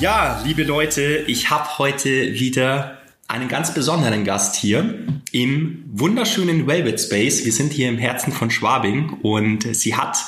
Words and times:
Ja, 0.00 0.40
liebe 0.44 0.62
Leute, 0.62 1.24
ich 1.26 1.50
habe 1.50 1.76
heute 1.78 2.08
wieder 2.08 2.98
einen 3.26 3.48
ganz 3.48 3.74
besonderen 3.74 4.24
Gast 4.24 4.54
hier 4.54 4.94
im 5.32 5.82
wunderschönen 5.92 6.68
Velvet 6.68 7.00
Space. 7.00 7.44
Wir 7.44 7.52
sind 7.52 7.72
hier 7.72 7.88
im 7.88 7.98
Herzen 7.98 8.32
von 8.32 8.48
Schwabing 8.52 9.14
und 9.22 9.74
sie 9.74 9.96
hat 9.96 10.18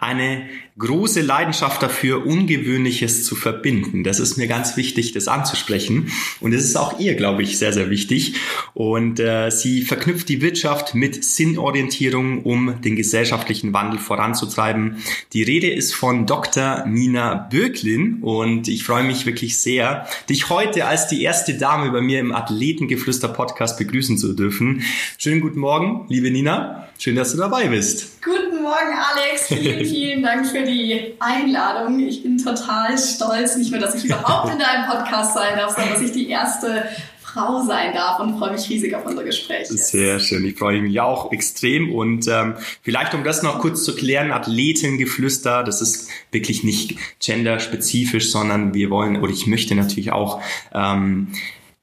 eine 0.00 0.46
große 0.78 1.20
Leidenschaft 1.20 1.82
dafür, 1.82 2.26
Ungewöhnliches 2.26 3.26
zu 3.26 3.36
verbinden. 3.36 4.02
Das 4.02 4.18
ist 4.18 4.38
mir 4.38 4.46
ganz 4.46 4.78
wichtig, 4.78 5.12
das 5.12 5.28
anzusprechen. 5.28 6.10
Und 6.40 6.54
es 6.54 6.64
ist 6.64 6.76
auch 6.76 6.98
ihr, 6.98 7.14
glaube 7.16 7.42
ich, 7.42 7.58
sehr, 7.58 7.74
sehr 7.74 7.90
wichtig. 7.90 8.36
Und 8.72 9.20
äh, 9.20 9.50
sie 9.50 9.82
verknüpft 9.82 10.30
die 10.30 10.40
Wirtschaft 10.40 10.94
mit 10.94 11.22
Sinnorientierung, 11.22 12.44
um 12.44 12.80
den 12.80 12.96
gesellschaftlichen 12.96 13.74
Wandel 13.74 13.98
voranzutreiben. 13.98 14.96
Die 15.34 15.42
Rede 15.42 15.70
ist 15.70 15.94
von 15.94 16.24
Dr. 16.24 16.86
Nina 16.86 17.34
Böcklin 17.34 18.22
und 18.22 18.68
ich 18.68 18.84
freue 18.84 19.04
mich 19.04 19.26
wirklich 19.26 19.58
sehr, 19.58 20.06
dich 20.30 20.48
heute 20.48 20.86
als 20.86 21.08
die 21.08 21.22
erste 21.22 21.58
Dame 21.58 21.90
bei 21.90 22.00
mir 22.00 22.20
im 22.20 22.32
Athletengeflüster-Podcast 22.32 23.78
begrüßen 23.78 24.16
zu 24.16 24.32
dürfen. 24.32 24.82
Schönen 25.18 25.42
guten 25.42 25.60
Morgen, 25.60 26.06
liebe 26.08 26.30
Nina. 26.30 26.89
Schön, 27.02 27.16
dass 27.16 27.32
du 27.32 27.38
dabei 27.38 27.66
bist. 27.68 28.22
Guten 28.22 28.62
Morgen, 28.62 28.92
Alex. 28.92 29.46
Vielen, 29.46 29.84
vielen 29.86 30.22
Dank 30.22 30.46
für 30.46 30.62
die 30.62 31.14
Einladung. 31.18 31.98
Ich 31.98 32.22
bin 32.22 32.36
total 32.36 32.98
stolz, 32.98 33.56
nicht 33.56 33.70
nur, 33.70 33.80
dass 33.80 33.94
ich 33.94 34.04
überhaupt 34.04 34.52
in 34.52 34.58
deinem 34.58 34.86
Podcast 34.86 35.32
sein 35.32 35.56
darf, 35.56 35.74
sondern 35.74 35.94
dass 35.94 36.02
ich 36.02 36.12
die 36.12 36.28
erste 36.28 36.84
Frau 37.22 37.62
sein 37.62 37.94
darf 37.94 38.20
und 38.20 38.38
freue 38.38 38.52
mich 38.52 38.68
riesig 38.68 38.94
auf 38.94 39.06
unser 39.06 39.24
Gespräch. 39.24 39.68
Sehr 39.68 40.20
schön, 40.20 40.44
ich 40.44 40.58
freue 40.58 40.82
mich 40.82 41.00
auch 41.00 41.32
extrem 41.32 41.90
und 41.94 42.28
ähm, 42.28 42.56
vielleicht 42.82 43.14
um 43.14 43.24
das 43.24 43.42
noch 43.42 43.60
kurz 43.60 43.82
zu 43.82 43.96
klären, 43.96 44.30
Athletengeflüster, 44.30 45.64
das 45.64 45.80
ist 45.80 46.10
wirklich 46.32 46.64
nicht 46.64 46.98
genderspezifisch, 47.18 48.30
sondern 48.30 48.74
wir 48.74 48.90
wollen 48.90 49.16
oder 49.22 49.32
ich 49.32 49.46
möchte 49.46 49.74
natürlich 49.74 50.12
auch 50.12 50.42
ähm, 50.74 51.28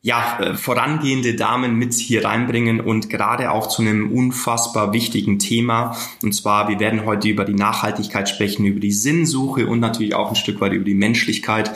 ja, 0.08 0.40
äh, 0.40 0.54
vorangehende 0.56 1.36
Damen 1.36 1.76
mit 1.76 1.94
hier 1.94 2.24
reinbringen 2.24 2.80
und 2.80 3.10
gerade 3.10 3.52
auch 3.52 3.68
zu 3.68 3.82
einem 3.82 4.10
unfassbar 4.10 4.94
wichtigen 4.94 5.38
Thema. 5.38 5.98
Und 6.24 6.32
zwar, 6.32 6.70
wir 6.70 6.80
werden 6.80 7.06
heute 7.06 7.28
über 7.28 7.44
die 7.44 7.54
Nachhaltigkeit 7.54 8.30
sprechen, 8.30 8.66
über 8.66 8.80
die 8.80 8.94
Sinnsuche 8.94 9.68
und 9.68 9.82
natürlich 9.82 10.16
auch 10.16 10.30
ein 10.30 10.38
Stück 10.38 10.62
weit 10.62 10.72
über 10.72 10.86
die 10.86 10.94
Menschlichkeit. 10.94 11.72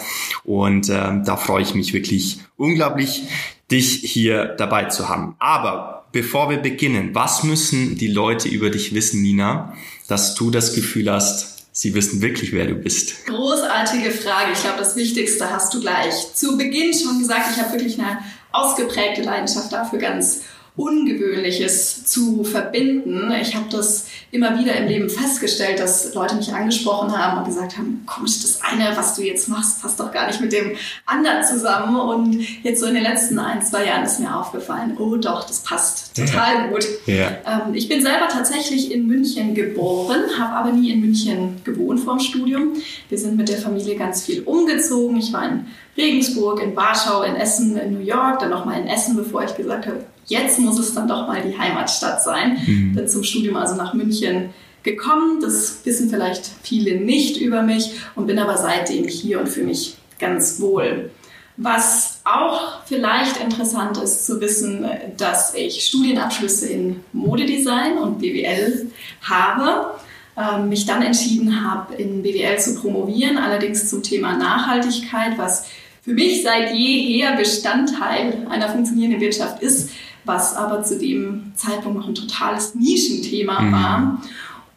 Und 0.46 0.88
äh, 0.88 1.22
da 1.26 1.36
freue 1.36 1.62
ich 1.62 1.76
mich 1.76 1.92
wirklich 1.92 2.40
unglaublich, 2.56 3.24
dich 3.70 4.00
hier 4.02 4.46
dabei 4.46 4.86
zu 4.86 5.10
haben. 5.10 5.36
Aber 5.40 6.06
bevor 6.14 6.50
wir 6.50 6.60
beginnen, 6.60 7.10
was 7.12 7.44
müssen 7.44 7.98
die 7.98 8.08
Leute 8.08 8.48
über 8.48 8.70
dich 8.70 8.96
wissen, 8.96 9.22
Nina, 9.22 9.74
dass 10.08 10.36
du 10.36 10.52
das 10.52 10.74
Gefühl 10.74 11.12
hast, 11.12 11.51
Sie 11.74 11.94
wissen 11.94 12.22
wirklich, 12.22 12.52
wer 12.52 12.68
du 12.68 12.76
bist. 12.76 13.26
Großartige 13.26 14.12
Frage. 14.12 14.52
Ich 14.54 14.62
glaube, 14.62 14.80
das 14.80 14.96
Wichtigste 14.98 15.50
hast 15.50 15.74
du 15.74 15.80
gleich 15.80 16.34
zu 16.34 16.58
Beginn 16.58 16.94
schon 16.94 17.20
gesagt. 17.20 17.52
Ich 17.56 17.62
habe 17.62 17.72
wirklich 17.72 17.98
eine 17.98 18.20
ausgeprägte 18.52 19.22
Leidenschaft 19.22 19.72
dafür, 19.72 20.00
ganz 20.00 20.42
Ungewöhnliches 20.76 22.06
zu 22.06 22.44
verbinden. 22.44 23.32
Ich 23.42 23.56
habe 23.56 23.68
das 23.70 24.08
immer 24.32 24.58
wieder 24.58 24.76
im 24.78 24.88
Leben 24.88 25.10
festgestellt, 25.10 25.80
dass 25.80 26.14
Leute 26.14 26.36
mich 26.36 26.54
angesprochen 26.54 27.16
haben 27.18 27.40
und 27.40 27.46
gesagt 27.46 27.78
haben, 27.78 28.04
komisch, 28.06 28.42
das 28.42 28.62
eine, 28.62 28.96
was 28.96 29.16
du 29.16 29.24
jetzt 29.24 29.50
machst, 29.50 29.82
passt 29.82 30.00
doch 30.00 30.12
gar 30.12 30.28
nicht 30.28 30.40
mit 30.40 30.54
dem 30.54 30.72
anderen 31.06 31.44
zusammen. 31.44 32.00
Und 32.00 32.64
jetzt 32.64 32.80
so 32.80 32.86
in 32.86 32.94
den 32.94 33.04
letzten 33.04 33.38
ein, 33.40 33.62
zwei 33.62 33.86
Jahren 33.86 34.06
ist 34.06 34.20
mir 34.20 34.34
aufgefallen, 34.34 34.96
oh 34.98 35.18
doch, 35.18 35.46
das 35.46 35.60
passt 35.60 36.16
total 36.16 36.56
ja. 36.56 36.68
gut. 36.68 36.86
Ja. 37.06 37.28
Ähm, 37.46 37.74
ich 37.74 37.90
bin 37.90 38.02
selber 38.02 38.30
tatsächlich 38.30 38.92
in 38.92 39.06
München 39.06 39.54
geboren, 39.54 40.22
habe 40.40 40.56
aber 40.56 40.72
nie 40.72 40.92
in 40.92 41.02
München 41.02 41.62
gewohnt 41.66 42.00
vorm 42.00 42.20
Studium. 42.20 42.74
Wir 43.10 43.18
sind 43.18 43.36
mit 43.36 43.50
der 43.50 43.58
Familie 43.58 43.98
ganz 43.98 44.26
viel 44.26 44.44
umgezogen. 44.44 45.18
Ich 45.18 45.34
war 45.34 45.44
in 45.44 45.66
Regensburg, 45.98 46.64
in 46.64 46.74
Warschau, 46.76 47.24
in 47.24 47.36
Essen, 47.36 47.78
in 47.78 47.94
New 47.94 48.06
York, 48.06 48.40
dann 48.40 48.50
nochmal 48.50 48.80
in 48.80 48.88
Essen, 48.88 49.18
bevor 49.18 49.44
ich 49.44 49.56
gesagt 49.56 49.88
habe, 49.88 50.06
jetzt 50.26 50.60
muss 50.60 50.80
es 50.80 50.94
dann 50.94 51.08
doch 51.08 51.28
mal 51.28 51.42
die 51.42 51.58
Heimatstadt 51.58 52.24
sein. 52.24 52.60
Mhm. 52.66 52.96
Bin 52.96 53.08
zum 53.08 53.24
Studium 53.24 53.56
also 53.56 53.76
nach 53.76 53.94
München 53.94 54.52
gekommen. 54.84 55.40
Das 55.42 55.82
wissen 55.84 56.10
vielleicht 56.10 56.50
viele 56.64 57.00
nicht 57.00 57.38
über 57.38 57.62
mich 57.62 57.92
und 58.16 58.28
bin 58.28 58.40
aber 58.40 58.58
seitdem 58.58 59.08
hier 59.08 59.40
und 59.40 59.50
fühle 59.50 59.68
mich 59.68 59.96
ganz 60.20 60.60
wohl. 60.60 61.12
Was 61.58 62.22
auch 62.24 62.86
vielleicht 62.86 63.38
interessant 63.38 63.98
ist 63.98 64.26
zu 64.26 64.40
wissen, 64.42 64.86
dass 65.18 65.54
ich 65.54 65.86
Studienabschlüsse 65.86 66.70
in 66.70 67.02
Modedesign 67.12 67.98
und 67.98 68.20
BWL 68.20 68.90
habe, 69.22 69.92
ähm, 70.38 70.70
mich 70.70 70.86
dann 70.86 71.02
entschieden 71.02 71.64
habe, 71.64 71.96
in 71.96 72.24
BWL 72.24 72.58
zu 72.58 72.76
promovieren, 72.76 73.38
allerdings 73.38 73.90
zum 73.90 74.02
Thema 74.02 74.38
Nachhaltigkeit, 74.38 75.38
was 75.38 75.68
für 76.02 76.14
mich 76.14 76.42
seit 76.42 76.74
jeher 76.74 77.36
Bestandteil 77.36 78.48
einer 78.50 78.70
funktionierenden 78.70 79.22
Wirtschaft 79.22 79.62
ist, 79.62 79.92
was 80.26 80.56
aber 80.56 80.84
zu 80.84 80.98
dem 80.98 81.54
Zeitpunkt 81.56 82.00
noch 82.00 82.08
ein 82.08 82.16
totales 82.16 82.76
Nischenthema 82.76 83.62
mhm. 83.62 83.72
war. 83.72 84.22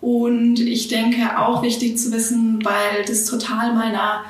Und 0.00 0.60
ich 0.60 0.88
denke 0.88 1.38
auch 1.38 1.62
wichtig 1.62 1.96
zu 1.96 2.12
wissen, 2.12 2.62
weil 2.64 3.04
das 3.06 3.24
total 3.24 3.74
meiner, 3.74 4.24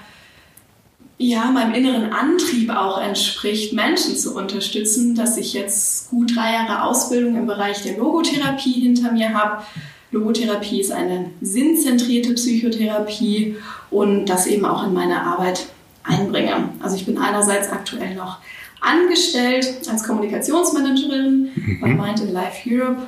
ja, 1.19 1.51
meinem 1.51 1.75
inneren 1.75 2.13
Antrieb 2.13 2.71
auch 2.71 3.01
entspricht, 3.01 3.73
Menschen 3.73 4.17
zu 4.17 4.37
unterstützen, 4.37 5.15
dass 5.15 5.37
ich 5.37 5.53
jetzt 5.53 6.11
gut 6.11 6.37
drei 6.37 6.53
Jahre 6.53 6.85
Ausbildung 6.85 7.37
im 7.37 7.47
Bereich 7.47 7.83
der 7.83 7.99
Logotherapie 7.99 8.73
hinter 8.73 9.13
mir 9.13 9.35
habe. 9.35 9.65
Logotherapie 10.13 10.81
ist 10.81 10.93
eine 10.93 11.31
sinnzentrierte 11.41 12.35
Psychotherapie 12.35 13.57
und 13.91 14.27
das 14.27 14.47
eben 14.47 14.65
auch 14.65 14.87
in 14.87 14.95
meine 14.95 15.23
Arbeit 15.23 15.67
einbringe. 16.05 16.69
Also 16.81 16.95
ich 16.97 17.07
bin 17.07 17.19
einerseits 17.19 17.71
aktuell 17.71 18.15
noch 18.15 18.39
angestellt 18.85 19.67
als 19.91 20.05
Kommunikationsmanagerin 20.05 21.51
mhm. 21.55 21.81
bei 21.81 21.89
Mind 21.89 22.21
in 22.21 22.33
Life 22.33 22.69
Europe. 22.69 23.03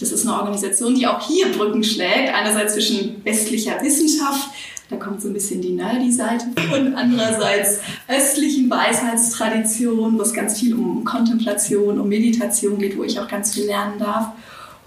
Das 0.00 0.12
ist 0.12 0.26
eine 0.26 0.36
Organisation, 0.36 0.94
die 0.94 1.06
auch 1.06 1.26
hier 1.26 1.50
Brücken 1.52 1.82
schlägt. 1.82 2.32
Einerseits 2.32 2.74
zwischen 2.74 3.24
westlicher 3.24 3.82
Wissenschaft, 3.82 4.48
da 4.88 4.96
kommt 4.96 5.20
so 5.20 5.28
ein 5.28 5.34
bisschen 5.34 5.60
die 5.60 5.72
Nerdy-Seite, 5.72 6.46
und 6.72 6.94
andererseits 6.94 7.80
östlichen 8.06 8.70
Weisheitstraditionen, 8.70 10.18
wo 10.18 10.22
es 10.22 10.32
ganz 10.32 10.60
viel 10.60 10.74
um 10.74 11.04
Kontemplation, 11.04 11.98
um 11.98 12.08
Meditation 12.08 12.78
geht, 12.78 12.96
wo 12.96 13.02
ich 13.02 13.18
auch 13.18 13.28
ganz 13.28 13.54
viel 13.54 13.66
lernen 13.66 13.98
darf. 13.98 14.28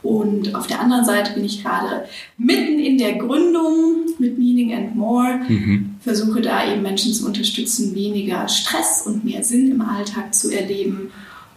Und 0.04 0.56
auf 0.56 0.68
der 0.68 0.80
anderen 0.80 1.06
Seite 1.06 1.34
bin 1.34 1.46
ich 1.46 1.62
gerade 1.64 2.06
mitten 2.38 2.80
in 2.80 2.98
der 2.98 3.14
Gründung 3.14 4.06
mit 4.18 4.38
Meaning 4.38 4.74
and 4.74 4.96
More. 4.96 5.40
Mhm. 5.48 5.96
Versuche 6.02 6.42
da 6.42 6.72
eben 6.72 6.82
Menschen 6.82 7.14
zu 7.14 7.26
unterstützen, 7.26 7.94
weniger 7.94 8.48
Stress 8.48 9.04
und 9.06 9.24
mehr 9.24 9.44
Sinn 9.44 9.72
im 9.72 9.82
Alltag 9.82 10.34
zu 10.34 10.50
erleben. 10.50 11.12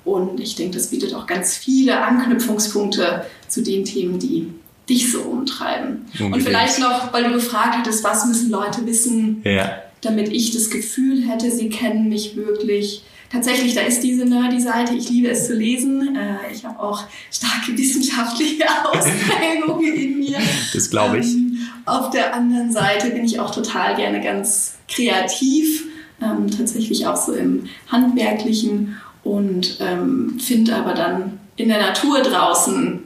Und 0.05 0.41
ich 0.41 0.55
denke, 0.57 0.77
das 0.77 0.89
bietet 0.89 1.15
auch 1.15 1.27
ganz 1.27 1.57
viele 1.57 2.03
Anknüpfungspunkte 2.03 3.25
zu 3.49 3.63
den 3.63 3.85
Themen, 3.85 4.19
die 4.19 4.49
dich 4.89 5.11
so 5.11 5.23
umtreiben. 5.23 6.05
Unbedingt. 6.13 6.35
Und 6.35 6.43
vielleicht 6.43 6.79
noch, 6.79 7.13
weil 7.15 7.25
du 7.25 7.33
gefragt 7.33 7.77
hattest, 7.79 8.05
was 8.05 8.27
müssen 8.27 8.51
Leute 8.51 8.85
wissen, 8.87 9.41
ja. 9.45 9.79
damit 10.03 10.29
ich 10.29 10.53
das 10.53 10.69
Gefühl 10.69 11.27
hätte, 11.27 11.51
sie 11.51 11.71
kennen 11.71 12.11
mich 12.11 12.37
wirklich 12.37 13.03
tatsächlich, 13.35 13.75
da 13.75 13.83
ist 13.83 14.01
diese 14.01 14.25
Nerdy-Seite. 14.25 14.95
Ich 14.95 15.11
liebe 15.11 15.29
es 15.29 15.47
zu 15.47 15.55
lesen. 15.55 16.17
Äh, 16.17 16.53
ich 16.53 16.65
habe 16.65 16.81
auch 16.81 17.03
starke 17.31 17.77
wissenschaftliche 17.77 18.65
Ausprägungen 18.85 19.95
in 19.95 20.19
mir. 20.21 20.39
Das 20.73 20.89
glaube 20.89 21.19
ich. 21.19 21.27
Ähm, 21.27 21.59
auf 21.85 22.11
der 22.11 22.35
anderen 22.35 22.73
Seite 22.73 23.11
bin 23.11 23.25
ich 23.25 23.41
auch 23.41 23.51
total 23.51 23.97
gerne 23.97 24.23
ganz 24.23 24.77
kreativ, 24.89 25.85
ähm, 26.23 26.51
tatsächlich 26.51 27.07
auch 27.07 27.17
so 27.17 27.33
im 27.33 27.69
Handwerklichen 27.89 28.97
und 29.23 29.79
ähm, 29.81 30.39
finde 30.39 30.77
aber 30.77 30.95
dann 30.95 31.41
in 31.57 31.69
der 31.69 31.81
Natur 31.81 32.23
draußen, 32.23 33.03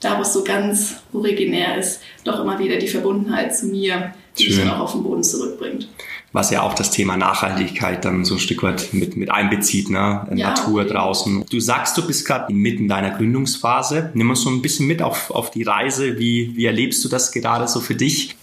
da 0.00 0.18
wo 0.18 0.22
es 0.22 0.32
so 0.32 0.44
ganz 0.44 0.96
originär 1.12 1.76
ist, 1.76 2.00
doch 2.24 2.40
immer 2.40 2.58
wieder 2.58 2.76
die 2.76 2.88
Verbundenheit 2.88 3.56
zu 3.56 3.66
mir, 3.66 4.14
die 4.38 4.46
dich 4.46 4.58
dann 4.58 4.70
auch 4.70 4.80
auf 4.80 4.92
den 4.92 5.02
Boden 5.02 5.22
zurückbringt. 5.22 5.88
Was 6.32 6.50
ja 6.50 6.62
auch 6.62 6.74
das 6.74 6.90
Thema 6.90 7.16
Nachhaltigkeit 7.16 8.04
dann 8.04 8.24
so 8.24 8.34
ein 8.34 8.40
Stück 8.40 8.62
weit 8.62 8.94
mit, 8.94 9.16
mit 9.16 9.30
einbezieht, 9.30 9.90
ne? 9.90 10.26
Ja, 10.34 10.48
Natur 10.48 10.84
draußen. 10.84 11.44
Du 11.50 11.60
sagst, 11.60 11.96
du 11.98 12.06
bist 12.06 12.26
gerade 12.26 12.50
inmitten 12.50 12.88
deiner 12.88 13.10
Gründungsphase. 13.10 14.10
Nimm 14.14 14.30
uns 14.30 14.40
so 14.40 14.50
ein 14.50 14.62
bisschen 14.62 14.86
mit 14.86 15.02
auf, 15.02 15.30
auf 15.30 15.50
die 15.50 15.62
Reise. 15.62 16.18
Wie, 16.18 16.56
wie 16.56 16.64
erlebst 16.64 17.04
du 17.04 17.08
das 17.08 17.32
gerade 17.32 17.68
so 17.68 17.80
für 17.80 17.94
dich? 17.94 18.36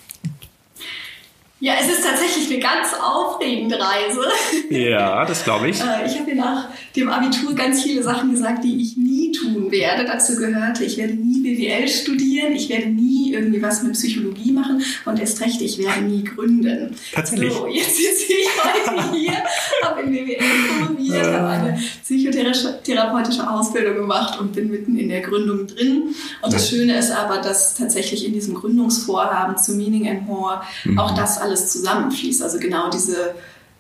Ja, 1.61 1.73
es 1.81 1.89
ist 1.89 2.03
tatsächlich 2.03 2.50
eine 2.50 2.59
ganz 2.59 2.94
aufregende 2.94 3.77
Reise. 3.77 4.21
Ja, 4.69 5.25
das 5.25 5.44
glaube 5.44 5.69
ich. 5.69 5.81
Äh, 5.81 6.06
ich 6.06 6.17
habe 6.17 6.33
nach 6.35 6.69
dem 6.95 7.09
Abitur 7.09 7.53
ganz 7.53 7.83
viele 7.83 8.01
Sachen 8.01 8.31
gesagt, 8.31 8.63
die 8.63 8.81
ich 8.81 8.95
nie 8.95 9.31
tun 9.31 9.69
werde. 9.69 10.06
Dazu 10.06 10.35
gehörte, 10.38 10.85
ich 10.85 10.97
werde 10.97 11.13
nie 11.13 11.41
BWL 11.41 11.88
studieren, 11.88 12.53
ich 12.53 12.69
werde 12.69 12.88
nie 12.88 13.33
irgendwie 13.33 13.61
was 13.61 13.83
mit 13.83 13.94
Psychologie 13.94 14.51
machen 14.51 14.81
und 15.06 15.19
erst 15.19 15.41
recht, 15.41 15.61
ich 15.61 15.77
werde 15.77 16.01
nie 16.01 16.23
gründen. 16.23 16.95
Tatsächlich. 17.11 17.53
So, 17.53 17.67
jetzt 17.67 17.97
sitze 17.97 18.33
ich 18.33 18.47
heute 18.63 19.17
hier, 19.17 19.44
habe 19.83 20.01
in 20.03 20.11
BWL 20.11 20.38
promoviert, 20.77 21.25
habe 21.25 21.47
eine 21.47 21.79
psychotherapeutische 22.03 23.50
Ausbildung 23.50 23.95
gemacht 23.95 24.39
und 24.39 24.53
bin 24.53 24.69
mitten 24.69 24.97
in 24.97 25.09
der 25.09 25.21
Gründung 25.21 25.67
drin. 25.67 26.15
Und 26.41 26.53
das 26.53 26.69
Schöne 26.69 26.97
ist 26.97 27.11
aber, 27.11 27.39
dass 27.39 27.75
tatsächlich 27.75 28.25
in 28.25 28.33
diesem 28.33 28.53
Gründungsvorhaben 28.53 29.57
zu 29.57 29.73
Meaning 29.73 30.07
and 30.07 30.27
More 30.27 30.61
mhm. 30.85 30.97
auch 30.97 31.11
das 31.15 31.38
alles 31.39 31.48
zusammenfließt. 31.55 32.41
Also 32.41 32.59
genau 32.59 32.89
diese 32.89 33.35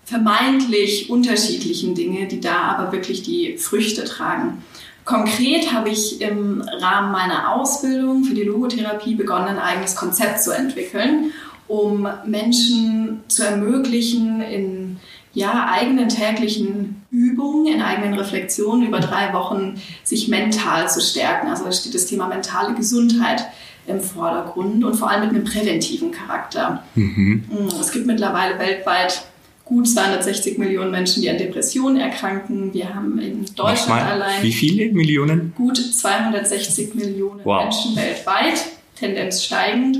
vermeintlich 0.05 1.09
unterschiedlichen 1.09 1.93
Dinge, 1.93 2.27
die 2.27 2.39
da 2.39 2.61
aber 2.63 2.91
wirklich 2.91 3.21
die 3.21 3.57
Früchte 3.57 4.03
tragen. 4.03 4.63
Konkret 5.05 5.71
habe 5.71 5.89
ich 5.89 6.21
im 6.21 6.61
Rahmen 6.61 7.11
meiner 7.11 7.53
Ausbildung 7.53 8.23
für 8.23 8.33
die 8.33 8.43
Logotherapie 8.43 9.15
begonnen, 9.15 9.47
ein 9.47 9.59
eigenes 9.59 9.95
Konzept 9.95 10.43
zu 10.43 10.51
entwickeln, 10.51 11.31
um 11.67 12.07
Menschen 12.25 13.21
zu 13.27 13.43
ermöglichen, 13.43 14.41
in 14.41 14.99
ja, 15.33 15.69
eigenen 15.71 16.09
täglichen 16.09 17.03
Übungen, 17.11 17.67
in 17.67 17.81
eigenen 17.81 18.15
Reflexionen 18.15 18.87
über 18.87 18.99
drei 18.99 19.31
Wochen 19.33 19.79
sich 20.03 20.27
mental 20.27 20.89
zu 20.89 21.01
stärken. 21.01 21.47
Also 21.47 21.65
da 21.65 21.71
steht 21.71 21.93
das 21.93 22.07
Thema 22.07 22.27
mentale 22.27 22.73
Gesundheit 22.73 23.45
im 23.89 23.99
Vordergrund 23.99 24.83
und 24.83 24.95
vor 24.95 25.09
allem 25.09 25.27
mit 25.27 25.35
einem 25.35 25.43
präventiven 25.43 26.11
Charakter. 26.11 26.83
Mhm. 26.95 27.43
Es 27.79 27.91
gibt 27.91 28.05
mittlerweile 28.05 28.57
weltweit 28.59 29.23
gut 29.65 29.87
260 29.87 30.57
Millionen 30.57 30.91
Menschen, 30.91 31.21
die 31.21 31.29
an 31.29 31.37
Depressionen 31.37 31.97
erkranken. 31.97 32.73
Wir 32.73 32.93
haben 32.93 33.19
in 33.19 33.45
Deutschland 33.55 34.01
allein. 34.01 34.41
Wie 34.41 34.51
viele 34.51 34.91
Millionen? 34.91 35.53
Gut 35.55 35.77
260 35.77 36.95
Millionen 36.95 37.41
wow. 37.43 37.63
Menschen 37.63 37.95
weltweit, 37.95 38.65
Tendenz 38.95 39.43
steigend. 39.43 39.99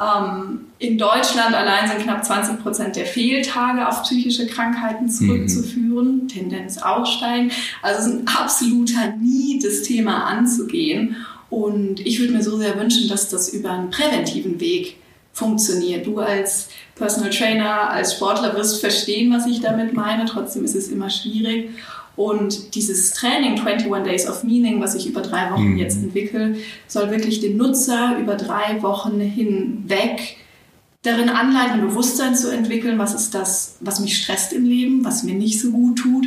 Ähm, 0.00 0.60
in 0.78 0.98
Deutschland 0.98 1.54
allein 1.54 1.88
sind 1.88 2.02
knapp 2.02 2.24
20 2.24 2.62
Prozent 2.62 2.96
der 2.96 3.06
Fehltage 3.06 3.86
auf 3.86 4.02
psychische 4.02 4.46
Krankheiten 4.46 5.08
zurückzuführen, 5.08 6.22
mhm. 6.22 6.28
Tendenz 6.28 6.78
auch 6.78 7.04
steigend. 7.04 7.52
Also 7.82 8.00
es 8.00 8.06
ist 8.06 8.20
ein 8.20 8.26
absoluter 8.26 9.14
Need, 9.20 9.64
das 9.64 9.82
Thema 9.82 10.24
anzugehen. 10.24 11.16
Und 11.52 12.00
ich 12.00 12.18
würde 12.18 12.32
mir 12.32 12.42
so 12.42 12.56
sehr 12.56 12.80
wünschen, 12.80 13.10
dass 13.10 13.28
das 13.28 13.50
über 13.50 13.72
einen 13.72 13.90
präventiven 13.90 14.58
Weg 14.58 14.96
funktioniert. 15.34 16.06
Du 16.06 16.18
als 16.18 16.70
Personal 16.94 17.28
Trainer, 17.28 17.90
als 17.90 18.14
Sportler 18.14 18.56
wirst 18.56 18.80
verstehen, 18.80 19.30
was 19.30 19.46
ich 19.46 19.60
damit 19.60 19.92
meine. 19.92 20.24
Trotzdem 20.24 20.64
ist 20.64 20.74
es 20.74 20.88
immer 20.88 21.10
schwierig. 21.10 21.68
Und 22.16 22.74
dieses 22.74 23.10
Training 23.10 23.60
21 23.60 24.02
Days 24.02 24.26
of 24.26 24.44
Meaning, 24.44 24.80
was 24.80 24.94
ich 24.94 25.06
über 25.06 25.20
drei 25.20 25.50
Wochen 25.50 25.72
mhm. 25.72 25.76
jetzt 25.76 25.98
entwickle, 26.02 26.56
soll 26.88 27.10
wirklich 27.10 27.40
den 27.40 27.58
Nutzer 27.58 28.16
über 28.18 28.36
drei 28.36 28.80
Wochen 28.80 29.20
hinweg 29.20 30.38
darin 31.02 31.28
anleiten, 31.28 31.82
Bewusstsein 31.82 32.34
zu 32.34 32.50
entwickeln, 32.50 32.98
was 32.98 33.12
ist 33.12 33.34
das, 33.34 33.76
was 33.80 34.00
mich 34.00 34.16
stresst 34.16 34.54
im 34.54 34.64
Leben, 34.64 35.04
was 35.04 35.22
mir 35.22 35.34
nicht 35.34 35.60
so 35.60 35.70
gut 35.70 35.98
tut 35.98 36.26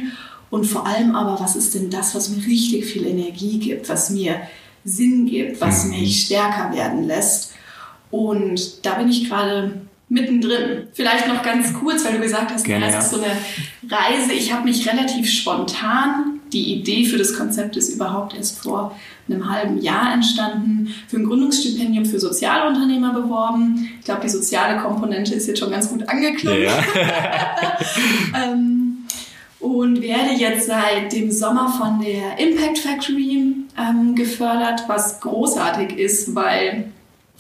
und 0.52 0.66
vor 0.66 0.86
allem 0.86 1.16
aber, 1.16 1.40
was 1.40 1.56
ist 1.56 1.74
denn 1.74 1.90
das, 1.90 2.14
was 2.14 2.30
mir 2.30 2.46
richtig 2.46 2.86
viel 2.86 3.08
Energie 3.08 3.58
gibt, 3.58 3.90
was 3.90 4.12
mir 4.12 4.42
Sinn 4.86 5.26
gibt, 5.26 5.60
was 5.60 5.86
mhm. 5.86 5.92
mich 5.92 6.22
stärker 6.22 6.74
werden 6.74 7.06
lässt. 7.06 7.54
Und 8.12 8.86
da 8.86 8.94
bin 8.96 9.10
ich 9.10 9.28
gerade 9.28 9.82
mittendrin. 10.08 10.88
Vielleicht 10.94 11.28
noch 11.28 11.42
ganz 11.42 11.74
kurz, 11.74 12.06
weil 12.06 12.14
du 12.14 12.22
gesagt 12.22 12.52
hast, 12.54 12.64
Gerne, 12.64 12.86
das 12.92 13.06
ist 13.06 13.12
so 13.12 13.22
eine 13.22 13.36
Reise. 13.90 14.32
Ich 14.32 14.54
habe 14.54 14.64
mich 14.64 14.88
relativ 14.88 15.30
spontan, 15.30 16.40
die 16.54 16.76
Idee 16.76 17.06
für 17.06 17.18
das 17.18 17.36
Konzept 17.36 17.76
ist 17.76 17.90
überhaupt 17.90 18.36
erst 18.36 18.60
vor 18.60 18.96
einem 19.28 19.50
halben 19.50 19.82
Jahr 19.82 20.14
entstanden, 20.14 20.94
für 21.08 21.18
ein 21.18 21.26
Gründungsstipendium 21.26 22.06
für 22.06 22.20
Sozialunternehmer 22.20 23.12
beworben. 23.14 23.90
Ich 24.00 24.06
glaube, 24.06 24.22
die 24.22 24.30
soziale 24.30 24.80
Komponente 24.80 25.34
ist 25.34 25.48
jetzt 25.48 25.60
schon 25.60 25.72
ganz 25.72 25.90
gut 25.90 26.08
angeklungen. 26.08 26.62
Ja. 26.62 26.84
ähm, 28.52 28.75
und 29.66 30.02
werde 30.02 30.34
jetzt 30.38 30.68
seit 30.68 31.12
dem 31.12 31.32
Sommer 31.32 31.70
von 31.70 32.00
der 32.00 32.38
Impact 32.38 32.78
Factory 32.78 33.56
ähm, 33.78 34.14
gefördert, 34.14 34.84
was 34.88 35.20
großartig 35.22 35.98
ist, 35.98 36.36
weil 36.36 36.92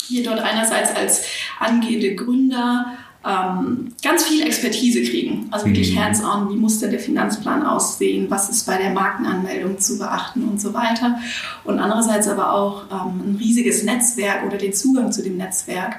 hier 0.08 0.24
dort 0.24 0.40
einerseits 0.40 0.96
als 0.96 1.26
angehende 1.60 2.16
Gründer 2.16 2.94
ähm, 3.24 3.94
ganz 4.02 4.26
viel 4.26 4.42
Expertise 4.42 5.04
kriegen. 5.04 5.48
Also 5.52 5.68
wirklich 5.68 5.94
mhm. 5.94 6.04
hands-on, 6.04 6.50
wie 6.50 6.58
muss 6.58 6.80
denn 6.80 6.90
der 6.90 7.00
Finanzplan 7.00 7.64
aussehen, 7.64 8.26
was 8.30 8.50
ist 8.50 8.66
bei 8.66 8.78
der 8.78 8.90
Markenanmeldung 8.90 9.78
zu 9.78 10.00
beachten 10.00 10.44
und 10.46 10.60
so 10.60 10.74
weiter. 10.74 11.20
Und 11.64 11.80
andererseits 11.80 12.28
aber 12.28 12.54
auch 12.54 12.86
ähm, 12.92 13.22
ein 13.34 13.38
riesiges 13.40 13.84
Netzwerk 13.84 14.46
oder 14.48 14.58
den 14.58 14.74
Zugang 14.74 15.12
zu 15.12 15.22
dem 15.22 15.38
Netzwerk 15.38 15.98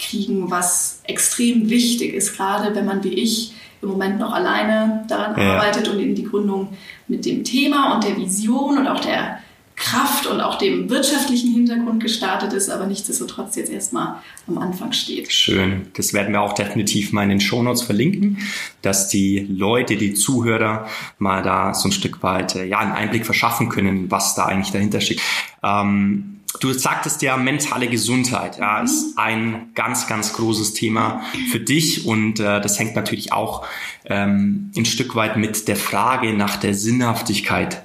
kriegen, 0.00 0.50
was 0.50 1.00
extrem 1.04 1.70
wichtig 1.70 2.14
ist, 2.14 2.36
gerade 2.36 2.74
wenn 2.74 2.84
man 2.84 3.04
wie 3.04 3.14
ich 3.14 3.54
im 3.82 3.88
Moment 3.88 4.18
noch 4.18 4.32
alleine 4.32 5.04
daran 5.08 5.40
ja. 5.40 5.54
arbeitet 5.54 5.88
und 5.88 5.98
in 6.00 6.14
die 6.14 6.24
Gründung 6.24 6.68
mit 7.06 7.24
dem 7.24 7.44
Thema 7.44 7.94
und 7.94 8.04
der 8.04 8.16
Vision 8.16 8.78
und 8.78 8.88
auch 8.88 9.00
der 9.00 9.38
Kraft 9.78 10.26
und 10.26 10.40
auch 10.40 10.58
dem 10.58 10.90
wirtschaftlichen 10.90 11.52
Hintergrund 11.52 12.02
gestartet 12.02 12.52
ist, 12.52 12.68
aber 12.68 12.86
nichtsdestotrotz 12.86 13.54
jetzt 13.54 13.70
erstmal 13.70 14.16
am 14.48 14.58
Anfang 14.58 14.92
steht. 14.92 15.30
Schön. 15.32 15.86
Das 15.94 16.12
werden 16.12 16.32
wir 16.32 16.42
auch 16.42 16.52
definitiv 16.52 17.12
mal 17.12 17.22
in 17.22 17.28
den 17.28 17.40
Shownotes 17.40 17.82
verlinken, 17.82 18.38
dass 18.82 19.08
die 19.08 19.46
Leute, 19.48 19.96
die 19.96 20.14
Zuhörer 20.14 20.88
mal 21.18 21.42
da 21.42 21.74
so 21.74 21.88
ein 21.88 21.92
Stück 21.92 22.24
weit 22.24 22.56
äh, 22.56 22.64
ja, 22.64 22.80
einen 22.80 22.92
Einblick 22.92 23.24
verschaffen 23.24 23.68
können, 23.68 24.10
was 24.10 24.34
da 24.34 24.46
eigentlich 24.46 24.72
dahinter 24.72 25.00
steckt. 25.00 25.22
Ähm, 25.62 26.37
Du 26.60 26.72
sagtest 26.72 27.22
ja, 27.22 27.36
mentale 27.36 27.88
Gesundheit 27.88 28.58
ja, 28.58 28.82
ist 28.82 29.08
mhm. 29.08 29.12
ein 29.16 29.70
ganz, 29.74 30.06
ganz 30.06 30.32
großes 30.32 30.72
Thema 30.72 31.22
für 31.50 31.60
dich 31.60 32.06
und 32.06 32.40
äh, 32.40 32.60
das 32.60 32.78
hängt 32.78 32.96
natürlich 32.96 33.32
auch 33.32 33.66
ähm, 34.06 34.72
ein 34.76 34.84
Stück 34.84 35.14
weit 35.14 35.36
mit 35.36 35.68
der 35.68 35.76
Frage 35.76 36.32
nach 36.32 36.56
der 36.56 36.74
Sinnhaftigkeit 36.74 37.82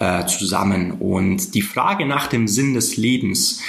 äh, 0.00 0.26
zusammen. 0.26 0.92
Und 0.92 1.54
die 1.54 1.62
Frage 1.62 2.04
nach 2.04 2.26
dem 2.26 2.48
Sinn 2.48 2.74
des 2.74 2.96
Lebens 2.96 3.62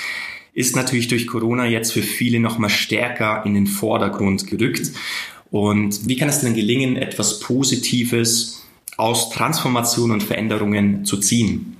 ist 0.54 0.76
natürlich 0.76 1.08
durch 1.08 1.28
Corona 1.28 1.66
jetzt 1.66 1.94
für 1.94 2.04
viele 2.04 2.40
nochmal 2.40 2.70
stärker 2.70 3.44
in 3.46 3.54
den 3.54 3.68
Vordergrund 3.68 4.48
gerückt. 4.48 4.92
Und 5.50 6.08
wie 6.08 6.18
kann 6.18 6.30
es 6.30 6.40
denn 6.40 6.56
gelingen, 6.56 6.96
etwas 6.96 7.40
Positives 7.40 8.64
aus 8.98 9.30
Transformation 9.30 10.12
und 10.12 10.24
Veränderungen 10.24 11.06
zu 11.06 11.18
ziehen? 11.20 11.78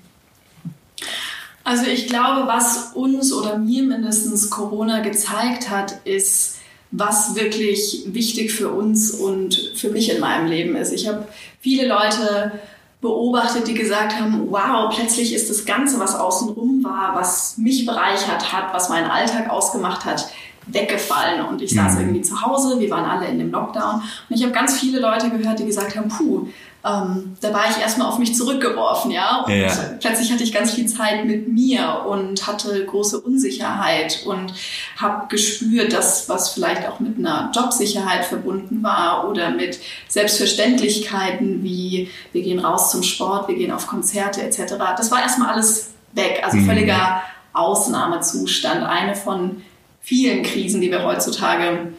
Also 1.64 1.86
ich 1.86 2.08
glaube, 2.08 2.48
was 2.48 2.92
uns 2.94 3.32
oder 3.32 3.58
mir 3.58 3.84
mindestens 3.84 4.50
Corona 4.50 5.02
gezeigt 5.02 5.70
hat, 5.70 6.00
ist, 6.06 6.58
was 6.92 7.36
wirklich 7.36 8.04
wichtig 8.08 8.52
für 8.52 8.70
uns 8.70 9.12
und 9.12 9.56
für 9.76 9.90
mich 9.90 10.14
in 10.14 10.20
meinem 10.20 10.48
Leben 10.48 10.76
ist. 10.76 10.92
Ich 10.92 11.08
habe 11.08 11.28
viele 11.60 11.88
Leute 11.88 12.52
beobachtet, 13.00 13.68
die 13.68 13.74
gesagt 13.74 14.20
haben, 14.20 14.48
wow, 14.50 14.94
plötzlich 14.94 15.34
ist 15.34 15.50
das 15.50 15.66
Ganze, 15.66 16.00
was 16.00 16.16
außenrum 16.16 16.84
war, 16.84 17.16
was 17.16 17.58
mich 17.58 17.86
bereichert 17.86 18.54
hat, 18.54 18.74
was 18.74 18.90
meinen 18.90 19.10
Alltag 19.10 19.50
ausgemacht 19.50 20.06
hat, 20.06 20.30
weggefallen. 20.68 21.46
Und 21.46 21.62
ich 21.62 21.74
saß 21.74 21.96
mhm. 21.96 22.02
irgendwie 22.02 22.22
zu 22.22 22.42
Hause, 22.42 22.80
wir 22.80 22.90
waren 22.90 23.06
alle 23.06 23.28
in 23.28 23.40
dem 23.40 23.52
Lockdown. 23.52 24.04
Und 24.30 24.36
ich 24.36 24.44
habe 24.44 24.54
ganz 24.54 24.80
viele 24.80 25.00
Leute 25.00 25.30
gehört, 25.30 25.60
die 25.60 25.66
gesagt 25.66 25.96
haben, 25.96 26.10
puh, 26.10 26.48
ähm, 26.84 27.38
da 27.42 27.54
war 27.54 27.70
ich 27.70 27.78
erstmal 27.78 28.08
auf 28.08 28.18
mich 28.18 28.36
zurückgeworfen, 28.36 29.12
ja. 29.12 29.44
Und 29.46 29.54
ja. 29.54 29.72
plötzlich 30.00 30.32
hatte 30.32 30.44
ich 30.44 30.52
ganz 30.52 30.74
viel 30.74 30.88
Zeit 30.88 31.26
mit 31.26 31.48
mir 31.48 32.06
und 32.08 32.48
hatte 32.48 32.84
große 32.86 33.22
Unsicherheit 33.22 34.24
und 34.26 34.54
habe 34.98 35.28
gespürt, 35.28 35.94
dass 35.94 36.28
was 36.28 36.50
vielleicht 36.50 36.88
auch 36.88 37.00
mit 37.00 37.20
einer 37.20 37.52
Jobsicherheit 37.56 38.26
verbunden 38.26 38.82
war 38.82 39.30
oder 39.30 39.52
mit 39.52 39.80
Selbstverständlichkeiten 40.08 41.64
wie 41.64 42.10
wir 42.32 42.42
gehen 42.42 42.60
raus 42.60 42.92
zum 42.92 43.04
Sport, 43.04 43.48
wir 43.48 43.56
gehen 43.56 43.72
auf 43.72 43.86
Konzerte 43.86 44.42
etc. 44.42 44.74
Das 44.98 45.12
war 45.12 45.22
erstmal 45.22 45.54
alles 45.54 45.92
weg, 46.14 46.42
also 46.44 46.58
mhm. 46.58 46.66
völliger 46.66 47.22
Ausnahmezustand, 47.54 48.84
eine 48.84 49.16
von 49.16 49.62
vielen 50.00 50.42
Krisen, 50.42 50.82
die 50.82 50.90
wir 50.90 51.04
heutzutage 51.04 51.94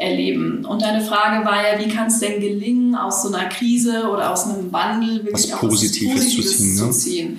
erleben. 0.00 0.64
Und 0.64 0.82
deine 0.82 1.02
Frage 1.02 1.44
war 1.44 1.56
ja, 1.56 1.78
wie 1.84 1.88
kann 1.88 2.06
es 2.06 2.18
denn 2.20 2.40
gelingen, 2.40 2.94
aus 2.94 3.22
so 3.22 3.28
einer 3.32 3.48
Krise 3.48 4.08
oder 4.10 4.32
aus 4.32 4.44
einem 4.44 4.72
Wandel 4.72 5.24
wirklich 5.24 5.34
was 5.34 5.52
auch 5.52 5.60
Positives, 5.60 6.14
Positives 6.14 6.50
zu, 6.50 6.56
ziehen, 6.56 6.76
zu 6.76 6.90
ziehen? 6.90 7.38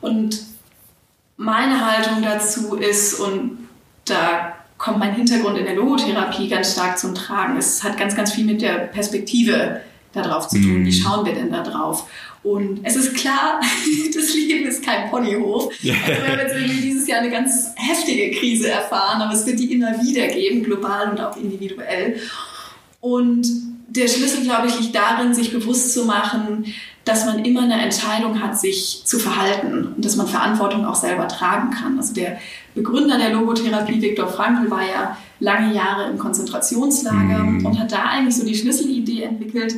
Und 0.00 0.40
meine 1.36 1.84
Haltung 1.84 2.22
dazu 2.22 2.76
ist, 2.76 3.20
und 3.20 3.58
da 4.06 4.54
kommt 4.78 4.98
mein 4.98 5.14
Hintergrund 5.14 5.58
in 5.58 5.64
der 5.64 5.74
Logotherapie 5.74 6.48
ganz 6.48 6.72
stark 6.72 6.98
zum 6.98 7.14
Tragen. 7.14 7.58
Es 7.58 7.82
hat 7.84 7.98
ganz, 7.98 8.16
ganz 8.16 8.32
viel 8.32 8.46
mit 8.46 8.62
der 8.62 8.86
Perspektive 8.86 9.82
darauf 10.12 10.48
zu 10.48 10.56
tun. 10.56 10.84
Wie 10.84 10.90
mhm. 10.90 10.92
schauen 10.92 11.26
wir 11.26 11.34
denn 11.34 11.50
da 11.50 11.62
drauf? 11.62 12.08
Und 12.42 12.80
es 12.82 12.96
ist 12.96 13.14
klar, 13.14 13.60
das 14.14 14.34
Leben 14.34 14.66
ist 14.66 14.84
kein 14.84 15.10
Ponyhof. 15.10 15.72
Also 15.82 16.22
wir 16.22 16.32
haben 16.32 16.38
jetzt 16.38 16.54
irgendwie 16.54 16.80
dieses 16.80 17.06
Jahr 17.06 17.20
eine 17.20 17.30
ganz 17.30 17.70
heftige 17.76 18.30
Krise 18.38 18.70
erfahren, 18.70 19.20
aber 19.22 19.32
es 19.32 19.46
wird 19.46 19.58
die 19.58 19.72
immer 19.72 20.02
wieder 20.02 20.26
geben, 20.28 20.62
global 20.62 21.10
und 21.10 21.20
auch 21.20 21.36
individuell. 21.36 22.20
Und 23.00 23.46
der 23.88 24.06
Schlüssel, 24.06 24.42
glaube 24.44 24.68
ich, 24.68 24.78
liegt 24.78 24.94
darin, 24.94 25.34
sich 25.34 25.52
bewusst 25.52 25.94
zu 25.94 26.04
machen, 26.04 26.66
dass 27.04 27.24
man 27.24 27.44
immer 27.44 27.62
eine 27.62 27.80
Entscheidung 27.80 28.42
hat, 28.42 28.58
sich 28.58 29.02
zu 29.04 29.18
verhalten 29.18 29.94
und 29.96 30.04
dass 30.04 30.16
man 30.16 30.26
Verantwortung 30.26 30.84
auch 30.84 30.94
selber 30.94 31.26
tragen 31.26 31.70
kann. 31.70 31.96
Also 31.96 32.12
der 32.12 32.38
Begründer 32.74 33.16
der 33.18 33.30
Logotherapie, 33.30 34.02
Viktor 34.02 34.28
Frankl, 34.28 34.70
war 34.70 34.82
ja 34.82 35.16
lange 35.40 35.74
Jahre 35.74 36.10
im 36.10 36.18
Konzentrationslager 36.18 37.38
mhm. 37.38 37.64
und 37.64 37.78
hat 37.80 37.92
da 37.92 38.04
eigentlich 38.04 38.36
so 38.36 38.44
die 38.44 38.54
Schlüsselidee 38.54 39.22
entwickelt, 39.22 39.74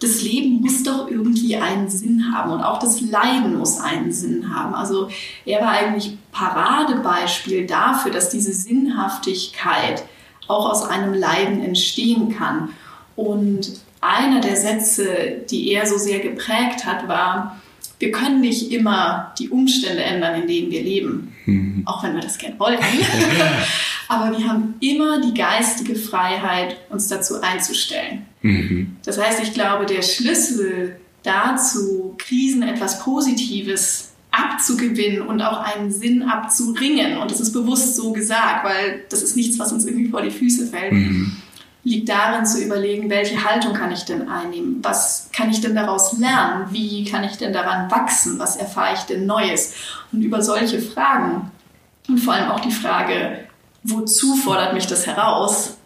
das 0.00 0.22
Leben 0.22 0.60
muss 0.62 0.82
doch 0.82 1.08
irgendwie 1.10 1.56
einen 1.56 1.88
Sinn 1.88 2.32
haben 2.34 2.50
und 2.52 2.62
auch 2.62 2.78
das 2.78 3.00
Leiden 3.00 3.58
muss 3.58 3.80
einen 3.80 4.12
Sinn 4.12 4.54
haben. 4.54 4.74
Also 4.74 5.08
er 5.44 5.60
war 5.60 5.70
eigentlich 5.70 6.16
Paradebeispiel 6.32 7.66
dafür, 7.66 8.10
dass 8.10 8.30
diese 8.30 8.52
Sinnhaftigkeit 8.52 10.02
auch 10.48 10.68
aus 10.70 10.84
einem 10.84 11.14
Leiden 11.14 11.62
entstehen 11.62 12.34
kann. 12.34 12.70
Und 13.14 13.80
einer 14.00 14.40
der 14.40 14.56
Sätze, 14.56 15.42
die 15.50 15.70
er 15.70 15.86
so 15.86 15.98
sehr 15.98 16.20
geprägt 16.20 16.86
hat, 16.86 17.06
war, 17.06 17.60
wir 17.98 18.10
können 18.10 18.40
nicht 18.40 18.72
immer 18.72 19.34
die 19.38 19.50
Umstände 19.50 20.02
ändern, 20.02 20.40
in 20.40 20.48
denen 20.48 20.70
wir 20.70 20.82
leben, 20.82 21.36
mhm. 21.44 21.82
auch 21.84 22.02
wenn 22.02 22.14
wir 22.14 22.22
das 22.22 22.38
gerne 22.38 22.58
wollten. 22.58 22.82
Aber 24.08 24.36
wir 24.36 24.48
haben 24.48 24.74
immer 24.80 25.20
die 25.20 25.34
geistige 25.34 25.94
Freiheit, 25.94 26.78
uns 26.88 27.08
dazu 27.08 27.42
einzustellen. 27.42 28.26
Mhm. 28.42 28.96
Das 29.04 29.18
heißt, 29.20 29.42
ich 29.42 29.52
glaube, 29.54 29.86
der 29.86 30.02
Schlüssel 30.02 30.96
dazu, 31.22 32.14
Krisen 32.18 32.62
etwas 32.62 33.02
Positives 33.02 34.12
abzugewinnen 34.30 35.22
und 35.22 35.42
auch 35.42 35.60
einen 35.60 35.90
Sinn 35.90 36.22
abzuringen, 36.22 37.18
und 37.18 37.30
das 37.30 37.40
ist 37.40 37.52
bewusst 37.52 37.96
so 37.96 38.12
gesagt, 38.12 38.64
weil 38.64 39.04
das 39.08 39.22
ist 39.22 39.36
nichts, 39.36 39.58
was 39.58 39.72
uns 39.72 39.84
irgendwie 39.84 40.08
vor 40.08 40.22
die 40.22 40.30
Füße 40.30 40.66
fällt, 40.66 40.92
mhm 40.92 41.36
liegt 41.82 42.08
darin 42.08 42.44
zu 42.44 42.62
überlegen, 42.62 43.08
welche 43.08 43.42
Haltung 43.42 43.72
kann 43.72 43.90
ich 43.90 44.04
denn 44.04 44.28
einnehmen? 44.28 44.80
Was 44.82 45.30
kann 45.32 45.50
ich 45.50 45.60
denn 45.60 45.74
daraus 45.74 46.18
lernen? 46.18 46.66
Wie 46.70 47.04
kann 47.04 47.24
ich 47.24 47.38
denn 47.38 47.52
daran 47.52 47.90
wachsen? 47.90 48.38
Was 48.38 48.56
erfahre 48.56 48.94
ich 48.94 49.00
denn 49.02 49.26
Neues? 49.26 49.74
Und 50.12 50.22
über 50.22 50.42
solche 50.42 50.80
Fragen 50.80 51.50
und 52.08 52.18
vor 52.18 52.34
allem 52.34 52.50
auch 52.50 52.60
die 52.60 52.70
Frage, 52.70 53.44
wozu 53.82 54.36
fordert 54.36 54.74
mich 54.74 54.86
das 54.86 55.06
heraus, 55.06 55.76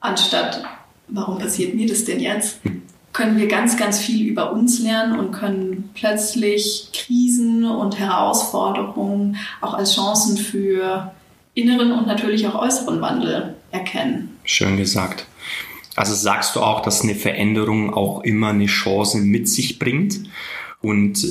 anstatt 0.00 0.64
warum 1.08 1.38
passiert 1.38 1.74
mir 1.74 1.86
das 1.86 2.04
denn 2.04 2.20
jetzt, 2.20 2.60
können 3.12 3.38
wir 3.38 3.48
ganz, 3.48 3.78
ganz 3.78 3.98
viel 3.98 4.26
über 4.26 4.52
uns 4.52 4.78
lernen 4.78 5.18
und 5.18 5.32
können 5.32 5.90
plötzlich 5.94 6.90
Krisen 6.92 7.64
und 7.64 7.98
Herausforderungen 7.98 9.36
auch 9.62 9.72
als 9.72 9.94
Chancen 9.94 10.36
für 10.36 11.12
inneren 11.54 11.92
und 11.92 12.06
natürlich 12.06 12.46
auch 12.46 12.54
äußeren 12.54 13.00
Wandel 13.00 13.56
erkennen. 13.70 14.36
Schön 14.44 14.76
gesagt. 14.76 15.26
Also 15.94 16.14
sagst 16.14 16.54
du 16.56 16.60
auch, 16.60 16.82
dass 16.82 17.00
eine 17.00 17.14
Veränderung 17.14 17.94
auch 17.94 18.22
immer 18.22 18.48
eine 18.48 18.66
Chance 18.66 19.18
mit 19.18 19.48
sich 19.48 19.78
bringt? 19.78 20.20
Und 20.82 21.26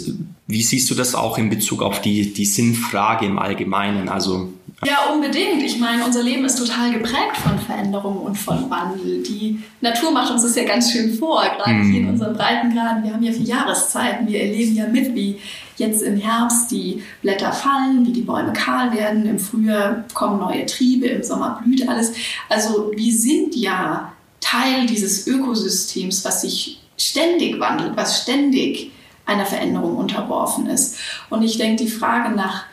wie 0.48 0.64
siehst 0.64 0.90
du 0.90 0.96
das 0.96 1.14
auch 1.14 1.38
in 1.38 1.52
Bezug 1.52 1.84
auf 1.84 2.02
die, 2.02 2.34
die 2.34 2.46
Sinnfrage 2.46 3.28
im 3.28 3.38
Allgemeinen? 3.38 4.10
Also 4.10 4.52
ja, 4.84 5.12
unbedingt. 5.14 5.64
Ich 5.64 5.80
meine, 5.80 6.04
unser 6.04 6.22
Leben 6.22 6.44
ist 6.46 6.58
total 6.58 6.92
geprägt 6.92 7.38
von 7.42 7.58
Veränderungen 7.60 8.20
und 8.20 8.36
von 8.36 8.70
Wandel. 8.70 9.24
Die 9.24 9.60
Natur 9.82 10.12
macht 10.12 10.32
uns 10.32 10.44
das 10.44 10.56
ja 10.56 10.64
ganz 10.64 10.92
schön 10.92 11.14
vor, 11.14 11.44
gerade 11.44 11.74
mm. 11.74 11.92
hier 11.92 12.02
in 12.02 12.10
unseren 12.10 12.36
Breitengraden. 12.36 13.04
Wir 13.04 13.14
haben 13.14 13.24
ja 13.24 13.32
vier 13.32 13.46
Jahreszeiten. 13.46 14.28
Wir 14.28 14.42
erleben 14.42 14.76
ja 14.76 14.88
mit, 14.88 15.16
wie 15.16 15.40
jetzt 15.78 16.04
im 16.04 16.18
Herbst 16.18 16.72
die 16.72 17.02
Blätter 17.22 17.52
fallen, 17.54 18.06
wie 18.06 18.12
die 18.12 18.22
Bäume 18.22 18.54
kahl 18.54 18.94
werden. 18.94 19.26
Im 19.26 19.40
Frühjahr 19.40 20.04
kommen 20.14 20.40
neue 20.40 20.66
Triebe, 20.66 21.08
im 21.08 21.24
Sommer 21.24 21.62
blüht 21.64 21.88
alles. 21.88 22.14
Also 22.50 22.92
wir 22.96 23.14
sind 23.14 23.56
ja 23.56 24.12
Teil 24.42 24.86
dieses 24.86 25.26
Ökosystems, 25.26 26.24
was 26.26 26.42
sich 26.42 26.82
ständig 26.98 27.60
wandelt, 27.60 27.96
was 27.96 28.22
ständig 28.22 28.92
einer 29.26 29.46
Veränderung 29.46 29.98
unterworfen 29.98 30.68
ist. 30.68 30.98
Und 31.30 31.44
ich 31.44 31.58
denke, 31.58 31.84
die 31.84 31.90
Frage 31.90 32.36
nach 32.36 32.66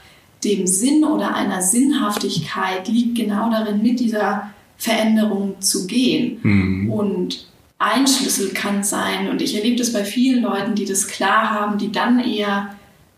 dem 0.44 0.66
Sinn 0.66 1.04
oder 1.04 1.34
einer 1.34 1.62
Sinnhaftigkeit 1.62 2.88
liegt 2.88 3.16
genau 3.16 3.50
darin, 3.50 3.82
mit 3.82 4.00
dieser 4.00 4.50
Veränderung 4.76 5.60
zu 5.60 5.86
gehen. 5.86 6.38
Mhm. 6.42 6.90
Und 6.90 7.46
ein 7.78 8.06
Schlüssel 8.06 8.50
kann 8.50 8.82
sein, 8.82 9.28
und 9.28 9.42
ich 9.42 9.54
erlebe 9.56 9.76
das 9.76 9.92
bei 9.92 10.04
vielen 10.04 10.42
Leuten, 10.42 10.74
die 10.74 10.84
das 10.84 11.06
klar 11.08 11.50
haben, 11.50 11.78
die 11.78 11.92
dann 11.92 12.20
eher 12.20 12.74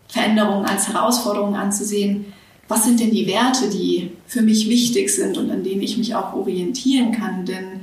Veränderungen 0.07 0.65
als 0.65 0.87
Herausforderungen 0.87 1.55
anzusehen, 1.55 2.25
was 2.67 2.83
sind 2.83 2.99
denn 2.99 3.11
die 3.11 3.27
Werte, 3.27 3.69
die 3.69 4.11
für 4.25 4.41
mich 4.41 4.69
wichtig 4.69 5.09
sind 5.09 5.37
und 5.37 5.51
an 5.51 5.63
denen 5.63 5.81
ich 5.81 5.97
mich 5.97 6.15
auch 6.15 6.33
orientieren 6.33 7.11
kann. 7.11 7.45
Denn 7.45 7.81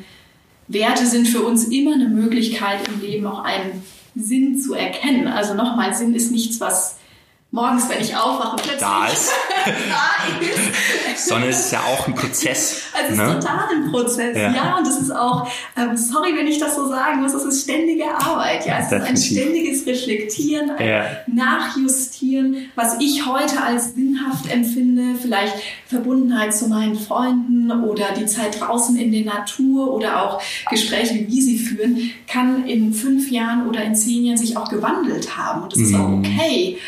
Werte 0.67 1.07
sind 1.07 1.29
für 1.29 1.43
uns 1.43 1.67
immer 1.67 1.95
eine 1.95 2.09
Möglichkeit 2.09 2.81
im 2.89 3.01
Leben 3.01 3.27
auch 3.27 3.45
einen 3.45 3.83
Sinn 4.17 4.59
zu 4.59 4.75
erkennen. 4.75 5.29
Also 5.29 5.55
nochmal, 5.55 5.95
Sinn 5.95 6.15
ist 6.15 6.33
nichts, 6.33 6.61
was 6.61 6.97
morgens, 7.53 7.87
wenn 7.91 8.01
ich 8.01 8.17
aufwache, 8.17 8.57
plötzlich 8.57 8.81
da 8.81 9.07
ist. 9.07 9.31
da 11.29 11.45
ist. 11.45 11.73
Ja 11.73 11.81
auch 11.81 12.09
ein 12.09 12.15
Prozess. 12.15 12.83
Also 12.95 13.13
es 13.13 13.19
ne? 13.19 13.25
ist 13.25 13.47
total 13.47 13.69
ein 13.75 13.91
Prozess, 13.91 14.37
ja. 14.37 14.53
ja. 14.53 14.77
Und 14.77 14.87
es 14.87 14.99
ist 14.99 15.11
auch, 15.11 15.49
ähm, 15.77 15.97
sorry, 15.97 16.37
wenn 16.37 16.47
ich 16.47 16.59
das 16.59 16.77
so 16.77 16.89
sagen 16.89 17.23
muss, 17.23 17.33
es 17.33 17.45
ist 17.45 17.63
ständige 17.65 18.05
Arbeit. 18.15 18.67
Ja, 18.67 18.79
es 18.79 18.91
Definitiv. 18.91 19.15
ist 19.15 19.31
ein 19.31 19.37
ständiges 19.37 19.87
Reflektieren, 19.87 20.71
ein 20.71 20.89
ja. 20.89 21.05
Nachjustieren, 21.27 22.71
was 22.75 23.01
ich 23.01 23.27
heute 23.27 23.63
als 23.63 23.95
sinnhaft 23.95 24.51
empfinde, 24.53 25.19
vielleicht 25.21 25.55
Verbundenheit 25.87 26.55
zu 26.55 26.69
meinen 26.69 26.97
Freunden 26.97 27.71
oder 27.71 28.13
die 28.13 28.27
Zeit 28.27 28.61
draußen 28.61 28.97
in 28.97 29.11
der 29.11 29.25
Natur 29.25 29.93
oder 29.93 30.23
auch 30.23 30.43
Gespräche, 30.71 31.27
wie 31.27 31.41
sie 31.41 31.59
führen, 31.59 32.13
kann 32.29 32.67
in 32.67 32.93
fünf 32.93 33.31
Jahren 33.31 33.67
oder 33.67 33.83
in 33.83 33.95
zehn 33.95 34.27
Jahren 34.27 34.39
sich 34.39 34.57
auch 34.57 34.69
gewandelt 34.69 35.37
haben. 35.37 35.63
Und 35.63 35.73
das 35.73 35.81
ist 35.81 35.95
auch 35.95 36.09
mhm. 36.09 36.19
okay. 36.19 36.79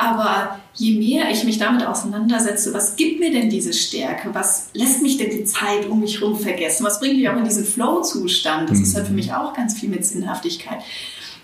Aber 0.00 0.60
je 0.74 0.96
mehr 0.96 1.28
ich 1.28 1.42
mich 1.42 1.58
damit 1.58 1.84
auseinandersetze, 1.84 2.72
was 2.72 2.94
gibt 2.94 3.18
mir 3.18 3.32
denn 3.32 3.50
diese 3.50 3.72
Stärke? 3.72 4.32
Was 4.32 4.68
lässt 4.72 5.02
mich 5.02 5.16
denn 5.16 5.30
die 5.30 5.42
Zeit 5.42 5.86
um 5.88 5.98
mich 5.98 6.20
herum 6.20 6.38
vergessen? 6.38 6.86
Was 6.86 7.00
bringt 7.00 7.16
mich 7.16 7.28
auch 7.28 7.36
in 7.36 7.42
diesen 7.42 7.64
Flow-Zustand? 7.64 8.70
Das 8.70 8.78
mhm. 8.78 8.84
ist 8.84 8.94
halt 8.94 9.08
für 9.08 9.12
mich 9.12 9.32
auch 9.32 9.54
ganz 9.54 9.76
viel 9.76 9.88
mit 9.88 10.06
Sinnhaftigkeit. 10.06 10.78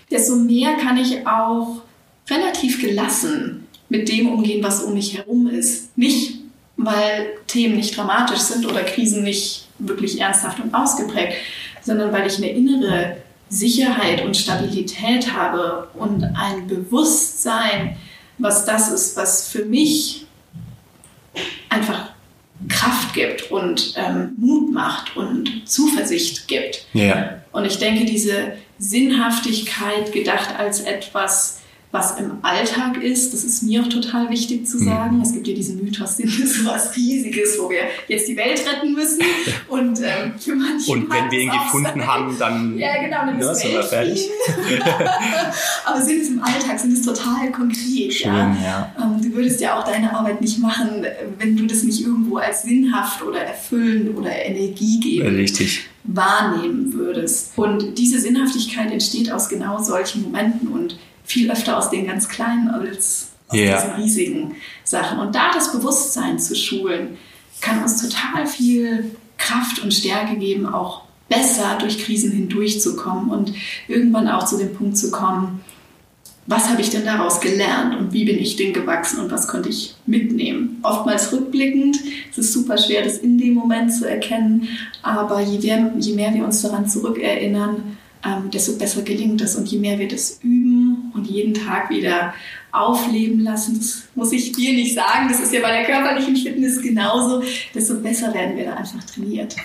Desto 0.09 0.37
mehr 0.37 0.75
kann 0.75 0.95
ich 0.95 1.27
auch 1.27 1.81
relativ 2.29 2.79
gelassen 2.79 3.67
mit 3.89 4.07
dem 4.07 4.29
umgehen, 4.29 4.63
was 4.63 4.81
um 4.81 4.93
mich 4.93 5.17
herum 5.17 5.47
ist. 5.47 5.97
Nicht, 5.97 6.39
weil 6.77 7.27
Themen 7.47 7.75
nicht 7.75 7.97
dramatisch 7.97 8.39
sind 8.39 8.65
oder 8.65 8.83
Krisen 8.83 9.23
nicht 9.23 9.67
wirklich 9.79 10.21
ernsthaft 10.21 10.61
und 10.61 10.73
ausgeprägt, 10.73 11.33
sondern 11.81 12.13
weil 12.13 12.25
ich 12.25 12.37
eine 12.37 12.51
innere 12.51 13.17
Sicherheit 13.49 14.23
und 14.23 14.37
Stabilität 14.37 15.33
habe 15.33 15.89
und 15.95 16.23
ein 16.23 16.67
Bewusstsein, 16.67 17.97
was 18.37 18.65
das 18.65 18.91
ist, 18.91 19.17
was 19.17 19.49
für 19.49 19.65
mich 19.65 20.25
einfach 21.69 22.09
Kraft 22.69 23.13
gibt 23.13 23.51
und 23.51 23.93
ähm, 23.97 24.33
Mut 24.37 24.73
macht 24.73 25.15
und 25.17 25.67
Zuversicht 25.67 26.47
gibt. 26.47 26.85
Ja. 26.93 27.41
Und 27.51 27.65
ich 27.65 27.77
denke, 27.77 28.05
diese 28.05 28.53
Sinnhaftigkeit 28.77 30.11
gedacht 30.11 30.49
als 30.57 30.79
etwas, 30.79 31.61
was 31.95 32.19
im 32.19 32.31
Alltag 32.41 33.01
ist. 33.01 33.33
Das 33.33 33.45
ist 33.45 33.63
mir 33.63 33.81
auch 33.81 33.87
total 33.87 34.29
wichtig 34.29 34.67
zu 34.67 34.77
mhm. 34.77 34.85
sagen. 34.85 35.21
Es 35.21 35.31
gibt 35.31 35.47
ja 35.47 35.55
diesen 35.55 35.81
Mythos, 35.81 36.17
Sinn 36.17 36.27
ist 36.27 36.65
was 36.65 36.95
Riesiges, 36.95 37.57
wo 37.59 37.69
wir 37.69 37.83
jetzt 38.07 38.27
die 38.27 38.35
Welt 38.35 38.61
retten 38.67 38.93
müssen. 38.93 39.21
Und 39.69 39.99
ähm, 40.01 40.33
für 40.37 40.55
manche 40.55 40.91
Und 40.91 41.09
wenn 41.09 41.31
wir 41.31 41.39
ihn 41.39 41.51
gefunden 41.51 41.99
sein. 41.99 42.07
haben, 42.07 42.35
dann, 42.37 42.77
ja, 42.77 43.01
genau, 43.01 43.25
dann 43.25 43.39
ja, 43.39 43.53
sind 43.53 43.71
wir 43.71 43.83
fertig. 43.83 44.29
Aber 45.85 46.01
Sinn 46.01 46.21
ist 46.21 46.29
im 46.29 46.43
Alltag, 46.43 46.79
Sinn 46.79 46.91
ist 46.91 47.05
total 47.05 47.51
konkret. 47.51 48.13
Schön, 48.13 48.33
ja? 48.33 48.57
ja. 48.63 48.95
Ähm, 49.01 49.21
du 49.21 49.33
würdest 49.33 49.61
ja 49.61 49.79
auch 49.79 49.85
deine 49.85 50.13
Arbeit 50.13 50.41
nicht 50.41 50.59
machen, 50.59 51.05
wenn 51.39 51.55
du 51.55 51.65
das 51.65 51.83
nicht 51.83 52.01
irgendwo 52.01 52.37
als 52.37 52.63
sinnhaft 52.63 53.23
oder 53.23 53.39
erfüllend 53.39 54.17
oder 54.17 54.31
energiegebend 54.31 55.37
Richtig. 55.37 55.85
wahrnehmen 56.03 56.91
würdest. 56.93 57.53
Und 57.55 57.97
diese 57.97 58.19
Sinnhaftigkeit 58.19 58.91
entsteht 58.91 59.31
aus 59.31 59.47
genau 59.47 59.81
solchen 59.81 60.23
Momenten 60.23 60.67
und 60.67 60.97
viel 61.25 61.51
öfter 61.51 61.77
aus 61.77 61.89
den 61.89 62.07
ganz 62.07 62.29
kleinen 62.29 62.69
als 62.69 63.31
aus 63.47 63.57
yeah. 63.57 63.81
diesen 63.81 63.95
riesigen 63.95 64.55
Sachen. 64.83 65.19
Und 65.19 65.35
da 65.35 65.51
das 65.53 65.71
Bewusstsein 65.71 66.39
zu 66.39 66.55
schulen, 66.55 67.17
kann 67.61 67.81
uns 67.81 68.01
total 68.01 68.47
viel 68.47 69.15
Kraft 69.37 69.83
und 69.83 69.93
Stärke 69.93 70.35
geben, 70.37 70.65
auch 70.65 71.03
besser 71.29 71.77
durch 71.79 72.03
Krisen 72.03 72.31
hindurchzukommen 72.31 73.29
und 73.29 73.53
irgendwann 73.87 74.27
auch 74.27 74.45
zu 74.45 74.57
dem 74.57 74.73
Punkt 74.75 74.97
zu 74.97 75.11
kommen, 75.11 75.61
was 76.47 76.69
habe 76.69 76.81
ich 76.81 76.91
denn 76.91 77.05
daraus 77.05 77.41
gelernt 77.41 77.95
und 77.97 78.13
wie 78.13 78.23
bin 78.23 78.37
ich 78.37 78.55
denn 78.55 78.71
gewachsen 78.71 79.19
und 79.19 79.31
was 79.31 79.47
konnte 79.47 79.69
ich 79.69 79.95
mitnehmen. 80.05 80.79
Oftmals 80.83 81.31
rückblickend, 81.31 81.97
es 82.29 82.37
ist 82.37 82.53
super 82.53 82.77
schwer, 82.77 83.03
das 83.03 83.17
in 83.17 83.39
dem 83.39 83.55
Moment 83.55 83.91
zu 83.91 84.07
erkennen, 84.07 84.67
aber 85.01 85.41
je 85.41 85.57
mehr, 85.57 85.91
je 85.99 86.13
mehr 86.13 86.33
wir 86.35 86.45
uns 86.45 86.61
daran 86.61 86.87
zurückerinnern, 86.87 87.97
ähm, 88.23 88.51
desto 88.51 88.73
besser 88.73 89.01
gelingt 89.01 89.41
es 89.41 89.55
und 89.55 89.67
je 89.67 89.79
mehr 89.79 89.97
wir 89.97 90.07
das 90.07 90.39
üben 90.43 90.84
und 91.15 91.25
jeden 91.25 91.53
Tag 91.53 91.89
wieder 91.89 92.33
aufleben 92.71 93.39
lassen, 93.39 93.77
das 93.77 94.03
muss 94.15 94.31
ich 94.31 94.51
dir 94.51 94.73
nicht 94.73 94.93
sagen, 94.93 95.27
das 95.29 95.39
ist 95.39 95.53
ja 95.53 95.61
bei 95.61 95.71
der 95.71 95.85
körperlichen 95.85 96.35
Fitness 96.35 96.81
genauso, 96.81 97.43
desto 97.73 97.95
besser 98.01 98.33
werden 98.33 98.57
wir 98.57 98.65
da 98.65 98.75
einfach 98.75 99.03
trainiert. 99.03 99.55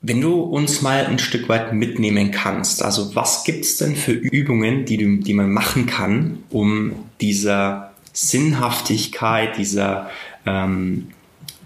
Wenn 0.00 0.20
du 0.20 0.40
uns 0.40 0.82
mal 0.82 1.06
ein 1.06 1.20
Stück 1.20 1.48
weit 1.48 1.72
mitnehmen 1.72 2.32
kannst, 2.32 2.82
also 2.82 3.14
was 3.14 3.44
gibt 3.44 3.64
es 3.64 3.76
denn 3.76 3.94
für 3.94 4.12
Übungen, 4.12 4.84
die, 4.84 4.96
du, 4.96 5.18
die 5.18 5.34
man 5.34 5.52
machen 5.52 5.86
kann, 5.86 6.38
um 6.50 6.92
dieser 7.20 7.92
Sinnhaftigkeit, 8.12 9.56
dieser, 9.56 10.10
ähm, 10.44 11.08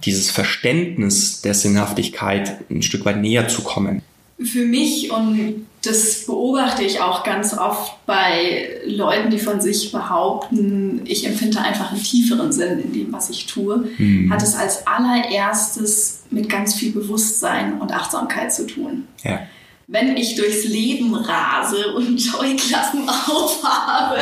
dieses 0.05 0.31
Verständnis 0.31 1.41
der 1.41 1.55
Sinnhaftigkeit 1.55 2.71
ein 2.71 2.83
Stück 2.83 3.07
weit 3.07 3.23
näher 3.23 3.49
zu 3.49 3.63
kommen? 3.63 4.03
Für 4.39 4.67
mich 4.67 5.11
und 5.11 5.67
das 5.87 6.27
beobachte 6.27 6.83
ich 6.83 7.01
auch 7.01 7.23
ganz 7.25 7.57
oft 7.57 8.05
bei 8.07 8.81
Leuten, 8.85 9.31
die 9.31 9.39
von 9.39 9.61
sich 9.61 9.93
behaupten, 9.93 11.03
ich 11.05 11.27
empfinde 11.27 11.61
einfach 11.61 11.93
einen 11.93 12.03
tieferen 12.03 12.53
Sinn 12.53 12.81
in 12.81 12.93
dem, 12.93 13.13
was 13.13 13.31
ich 13.31 13.47
tue, 13.47 13.89
mhm. 13.97 14.33
hat 14.33 14.43
es 14.43 14.55
als 14.55 14.87
allererstes 14.87 16.25
mit 16.31 16.49
ganz 16.49 16.75
viel 16.75 16.93
Bewusstsein 16.93 17.81
und 17.81 17.93
Achtsamkeit 17.93 18.53
zu 18.53 18.67
tun. 18.67 19.07
Ja. 19.23 19.41
Wenn 19.89 20.17
ich 20.17 20.35
durchs 20.35 20.65
Leben 20.65 21.15
rase 21.15 21.95
und 21.95 22.21
Scheuklappen 22.21 23.09
aufhabe 23.09 24.19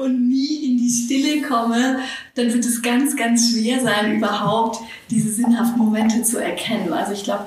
und 0.00 0.28
nie 0.28 0.70
in 0.70 0.78
die 0.78 0.90
Stille 0.90 1.42
komme, 1.42 2.00
dann 2.34 2.52
wird 2.52 2.64
es 2.64 2.82
ganz, 2.82 3.16
ganz 3.16 3.50
schwer 3.50 3.80
sein, 3.80 4.16
überhaupt 4.18 4.80
diese 5.10 5.32
sinnhaften 5.32 5.78
Momente 5.78 6.22
zu 6.22 6.42
erkennen. 6.42 6.92
Also 6.92 7.12
ich 7.12 7.24
glaube, 7.24 7.46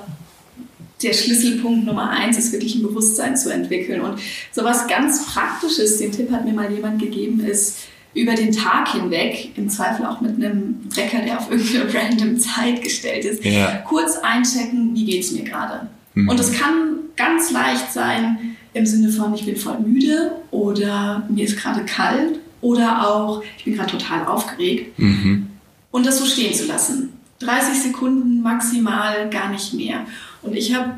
der 1.02 1.12
Schlüsselpunkt 1.12 1.86
Nummer 1.86 2.10
eins 2.10 2.36
ist 2.38 2.52
wirklich 2.52 2.74
ein 2.74 2.82
Bewusstsein 2.82 3.36
zu 3.36 3.50
entwickeln. 3.50 4.00
Und 4.00 4.20
so 4.52 4.64
was 4.64 4.86
ganz 4.86 5.26
Praktisches, 5.26 5.98
den 5.98 6.12
Tipp 6.12 6.30
hat 6.30 6.44
mir 6.44 6.52
mal 6.52 6.70
jemand 6.72 7.00
gegeben, 7.00 7.40
ist, 7.40 7.78
über 8.12 8.34
den 8.34 8.52
Tag 8.52 8.92
hinweg, 8.92 9.52
im 9.56 9.68
Zweifel 9.68 10.04
auch 10.04 10.20
mit 10.20 10.34
einem 10.34 10.80
Wecker, 10.94 11.22
der 11.22 11.38
auf 11.38 11.50
irgendeine 11.50 11.94
random 11.94 12.38
Zeit 12.38 12.82
gestellt 12.82 13.24
ist, 13.24 13.44
ja. 13.44 13.84
kurz 13.88 14.16
einchecken, 14.16 14.94
wie 14.94 15.04
geht 15.04 15.24
es 15.24 15.32
mir 15.32 15.44
gerade. 15.44 15.88
Mhm. 16.14 16.28
Und 16.28 16.40
es 16.40 16.52
kann 16.52 16.96
ganz 17.16 17.50
leicht 17.50 17.92
sein 17.92 18.56
im 18.72 18.86
Sinne 18.86 19.10
von, 19.10 19.34
ich 19.34 19.44
bin 19.44 19.56
voll 19.56 19.78
müde 19.80 20.32
oder 20.50 21.26
mir 21.28 21.44
ist 21.44 21.56
gerade 21.56 21.84
kalt 21.84 22.40
oder 22.60 23.08
auch, 23.08 23.42
ich 23.58 23.64
bin 23.64 23.76
gerade 23.76 23.90
total 23.90 24.26
aufgeregt. 24.26 24.98
Mhm. 24.98 25.46
Und 25.92 26.06
das 26.06 26.18
so 26.18 26.24
stehen 26.24 26.54
zu 26.54 26.66
lassen. 26.66 27.10
30 27.40 27.82
Sekunden 27.82 28.42
maximal, 28.42 29.28
gar 29.30 29.50
nicht 29.50 29.74
mehr. 29.74 30.06
Und 30.42 30.54
ich 30.54 30.74
habe 30.74 30.94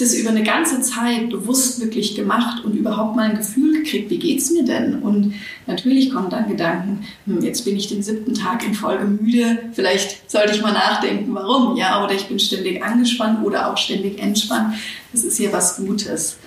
das 0.00 0.14
über 0.14 0.30
eine 0.30 0.42
ganze 0.42 0.80
Zeit 0.80 1.30
bewusst 1.30 1.80
wirklich 1.80 2.14
gemacht 2.14 2.64
und 2.64 2.74
überhaupt 2.74 3.16
mal 3.16 3.30
ein 3.30 3.36
Gefühl 3.36 3.82
gekriegt, 3.82 4.10
wie 4.10 4.18
geht 4.18 4.38
es 4.38 4.50
mir 4.50 4.64
denn? 4.64 5.00
Und 5.00 5.34
natürlich 5.66 6.10
kommen 6.10 6.30
dann 6.30 6.48
Gedanken, 6.48 7.04
hm, 7.26 7.42
jetzt 7.42 7.64
bin 7.64 7.76
ich 7.76 7.88
den 7.88 8.02
siebten 8.02 8.34
Tag 8.34 8.64
in 8.64 8.74
Folge 8.74 9.04
müde, 9.04 9.70
vielleicht 9.72 10.30
sollte 10.30 10.54
ich 10.54 10.62
mal 10.62 10.72
nachdenken, 10.72 11.34
warum, 11.34 11.76
ja, 11.76 12.02
oder 12.02 12.14
ich 12.14 12.28
bin 12.28 12.38
ständig 12.38 12.82
angespannt 12.82 13.44
oder 13.44 13.70
auch 13.70 13.76
ständig 13.76 14.20
entspannt. 14.20 14.74
Das 15.12 15.24
ist 15.24 15.38
ja 15.38 15.52
was 15.52 15.76
Gutes. 15.76 16.38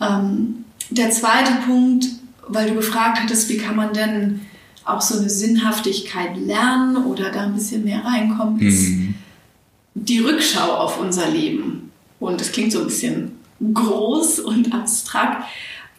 Ähm, 0.00 0.64
der 0.90 1.10
zweite 1.10 1.52
Punkt, 1.66 2.06
weil 2.48 2.68
du 2.68 2.74
gefragt 2.74 3.20
hattest, 3.22 3.48
wie 3.48 3.58
kann 3.58 3.76
man 3.76 3.94
denn 3.94 4.40
auch 4.94 5.00
so 5.00 5.18
eine 5.18 5.30
Sinnhaftigkeit 5.30 6.36
lernen 6.36 7.04
oder 7.04 7.30
da 7.30 7.42
ein 7.42 7.54
bisschen 7.54 7.84
mehr 7.84 8.04
reinkommen, 8.04 8.60
ist 8.60 8.88
mhm. 8.88 9.14
die 9.94 10.18
Rückschau 10.18 10.72
auf 10.72 11.00
unser 11.00 11.28
Leben. 11.28 11.90
Und 12.18 12.40
das 12.40 12.52
klingt 12.52 12.72
so 12.72 12.80
ein 12.80 12.86
bisschen 12.86 13.32
groß 13.74 14.40
und 14.40 14.72
abstrakt, 14.72 15.44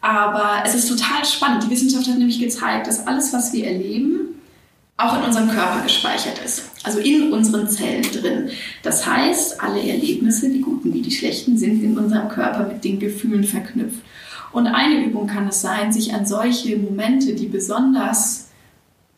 aber 0.00 0.62
es 0.64 0.74
ist 0.74 0.88
total 0.88 1.24
spannend. 1.24 1.64
Die 1.64 1.70
Wissenschaft 1.70 2.08
hat 2.08 2.18
nämlich 2.18 2.40
gezeigt, 2.40 2.86
dass 2.86 3.06
alles, 3.06 3.32
was 3.32 3.52
wir 3.52 3.66
erleben, 3.66 4.32
auch 4.96 5.18
in 5.18 5.24
unserem 5.24 5.48
Körper 5.48 5.82
gespeichert 5.82 6.40
ist, 6.44 6.62
also 6.84 6.98
in 6.98 7.32
unseren 7.32 7.68
Zellen 7.68 8.02
drin. 8.02 8.50
Das 8.82 9.06
heißt, 9.06 9.60
alle 9.60 9.80
Erlebnisse, 9.80 10.50
die 10.50 10.60
guten 10.60 10.92
wie 10.92 11.02
die 11.02 11.10
schlechten, 11.10 11.56
sind 11.56 11.82
in 11.82 11.98
unserem 11.98 12.28
Körper 12.28 12.66
mit 12.66 12.84
den 12.84 12.98
Gefühlen 12.98 13.44
verknüpft. 13.44 14.00
Und 14.52 14.66
eine 14.66 15.04
Übung 15.04 15.26
kann 15.26 15.48
es 15.48 15.62
sein, 15.62 15.92
sich 15.92 16.14
an 16.14 16.26
solche 16.26 16.76
Momente, 16.76 17.34
die 17.34 17.46
besonders 17.46 18.41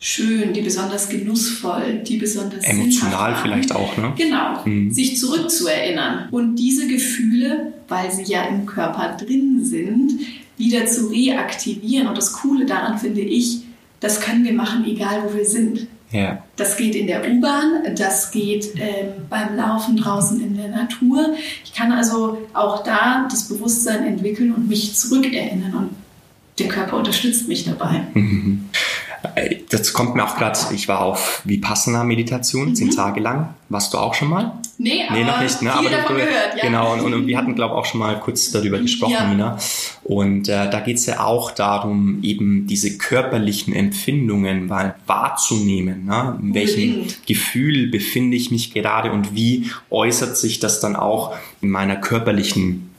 schön, 0.05 0.53
die 0.53 0.61
besonders 0.61 1.09
genussvoll, 1.09 2.03
die 2.05 2.17
besonders 2.17 2.63
emotional 2.63 3.35
vielleicht 3.41 3.73
auch, 3.73 3.97
ne? 3.97 4.13
Genau, 4.15 4.63
mhm. 4.63 4.91
sich 4.91 5.17
zurückzuerinnern 5.17 6.29
und 6.29 6.57
diese 6.57 6.87
Gefühle, 6.87 7.73
weil 7.87 8.11
sie 8.11 8.31
ja 8.31 8.43
im 8.43 8.67
Körper 8.67 9.17
drin 9.17 9.65
sind, 9.65 10.13
wieder 10.57 10.85
zu 10.85 11.07
reaktivieren. 11.07 12.07
Und 12.07 12.19
das 12.19 12.33
Coole 12.33 12.67
daran 12.67 12.99
finde 12.99 13.21
ich, 13.21 13.61
das 13.99 14.21
können 14.21 14.43
wir 14.43 14.53
machen, 14.53 14.85
egal 14.85 15.23
wo 15.25 15.35
wir 15.35 15.45
sind. 15.45 15.87
Ja. 16.11 16.43
Das 16.55 16.77
geht 16.77 16.93
in 16.93 17.07
der 17.07 17.27
U-Bahn, 17.27 17.95
das 17.97 18.29
geht 18.29 18.75
ähm, 18.75 19.23
beim 19.27 19.55
Laufen 19.55 19.97
draußen 19.97 20.39
in 20.39 20.55
der 20.55 20.67
Natur. 20.67 21.33
Ich 21.63 21.73
kann 21.73 21.91
also 21.91 22.37
auch 22.53 22.83
da 22.83 23.27
das 23.27 23.47
Bewusstsein 23.47 24.05
entwickeln 24.05 24.53
und 24.53 24.69
mich 24.69 24.93
zurückerinnern 24.93 25.73
und 25.73 25.89
der 26.59 26.67
Körper 26.67 26.97
unterstützt 26.97 27.47
mich 27.47 27.65
dabei. 27.65 28.05
Mhm. 28.13 28.64
Das 29.69 29.93
kommt 29.93 30.15
mir 30.15 30.23
auch 30.23 30.35
gerade, 30.35 30.57
ich 30.73 30.87
war 30.87 31.01
auf 31.01 31.41
Vipassana-Meditation, 31.45 32.69
mhm. 32.69 32.75
zehn 32.75 32.91
Tage 32.91 33.19
lang. 33.19 33.53
Warst 33.69 33.93
du 33.93 33.97
auch 33.97 34.13
schon 34.13 34.29
mal? 34.29 34.53
Nee, 34.77 35.03
nee 35.11 35.23
noch 35.23 35.41
nicht. 35.41 35.61
Ne? 35.61 35.73
aber 35.73 35.89
davon 35.89 36.15
du, 36.15 36.21
gehört, 36.21 36.57
ja. 36.57 36.65
Genau, 36.65 36.93
und, 36.93 37.13
und 37.13 37.27
wir 37.27 37.37
hatten, 37.37 37.55
glaube 37.55 37.73
ich, 37.73 37.79
auch 37.79 37.85
schon 37.85 37.99
mal 37.99 38.19
kurz 38.19 38.51
darüber 38.51 38.77
gesprochen, 38.79 39.13
ja. 39.13 39.27
Nina. 39.27 39.57
Und 40.03 40.49
äh, 40.49 40.69
da 40.69 40.79
geht 40.81 40.97
es 40.97 41.05
ja 41.05 41.21
auch 41.21 41.51
darum, 41.51 42.19
eben 42.21 42.67
diese 42.67 42.97
körperlichen 42.97 43.73
Empfindungen 43.73 44.67
mal 44.67 44.95
wahrzunehmen. 45.07 46.05
Ne? 46.05 46.37
In 46.41 46.53
welchem 46.53 47.07
Gefühl 47.25 47.87
befinde 47.87 48.37
ich 48.37 48.51
mich 48.51 48.73
gerade 48.73 49.11
und 49.11 49.35
wie 49.35 49.71
äußert 49.89 50.37
sich 50.37 50.59
das 50.59 50.79
dann 50.79 50.95
auch 50.95 51.35
in 51.61 51.69
meiner 51.69 51.95
körperlichen 51.95 52.91
äh, 52.91 52.94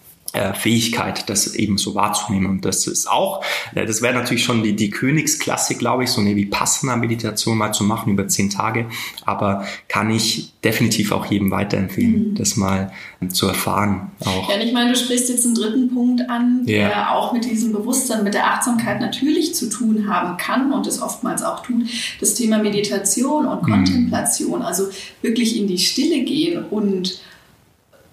Fähigkeit, 0.54 1.28
das 1.28 1.54
eben 1.54 1.78
so 1.78 1.94
wahrzunehmen. 1.94 2.46
Und 2.46 2.64
das 2.64 2.86
ist 2.86 3.08
auch, 3.08 3.44
äh, 3.74 3.86
das 3.86 4.02
wäre 4.02 4.14
natürlich 4.14 4.44
schon 4.44 4.62
die, 4.62 4.76
die 4.76 4.90
Königsklasse, 4.90 5.74
glaube 5.76 6.04
ich, 6.04 6.10
so 6.10 6.20
eine 6.20 6.36
Vipassana-Meditation 6.36 7.56
mal 7.56 7.72
zu 7.72 7.84
machen 7.84 8.12
über 8.12 8.28
zehn 8.28 8.50
Tage. 8.50 8.86
Aber 9.24 9.64
kann 9.88 10.10
ich 10.10 10.52
definitiv 10.64 11.12
auch 11.12 11.26
jedem 11.26 11.50
weiterempfehlen, 11.50 12.30
mhm. 12.30 12.34
das 12.34 12.56
mal 12.56 12.92
zu 13.30 13.46
erfahren. 13.46 14.10
Auch. 14.24 14.50
Ja, 14.50 14.58
ich 14.58 14.72
meine, 14.72 14.92
du 14.92 14.96
sprichst 14.96 15.28
jetzt 15.28 15.46
einen 15.46 15.54
dritten 15.54 15.94
Punkt 15.94 16.28
an, 16.28 16.66
der 16.66 16.90
ja. 16.90 17.10
auch 17.12 17.32
mit 17.32 17.44
diesem 17.44 17.72
Bewusstsein, 17.72 18.24
mit 18.24 18.34
der 18.34 18.46
Achtsamkeit 18.46 19.00
natürlich 19.00 19.54
zu 19.54 19.70
tun 19.70 20.08
haben 20.08 20.36
kann 20.36 20.72
und 20.72 20.86
es 20.86 21.00
oftmals 21.00 21.42
auch 21.42 21.62
tut. 21.62 21.86
Das 22.20 22.34
Thema 22.34 22.58
Meditation 22.58 23.46
und 23.46 23.62
mhm. 23.62 23.72
Kontemplation, 23.72 24.60
mhm. 24.60 24.66
also 24.66 24.88
wirklich 25.22 25.56
in 25.58 25.66
die 25.66 25.78
Stille 25.78 26.24
gehen 26.24 26.64
und 26.64 27.20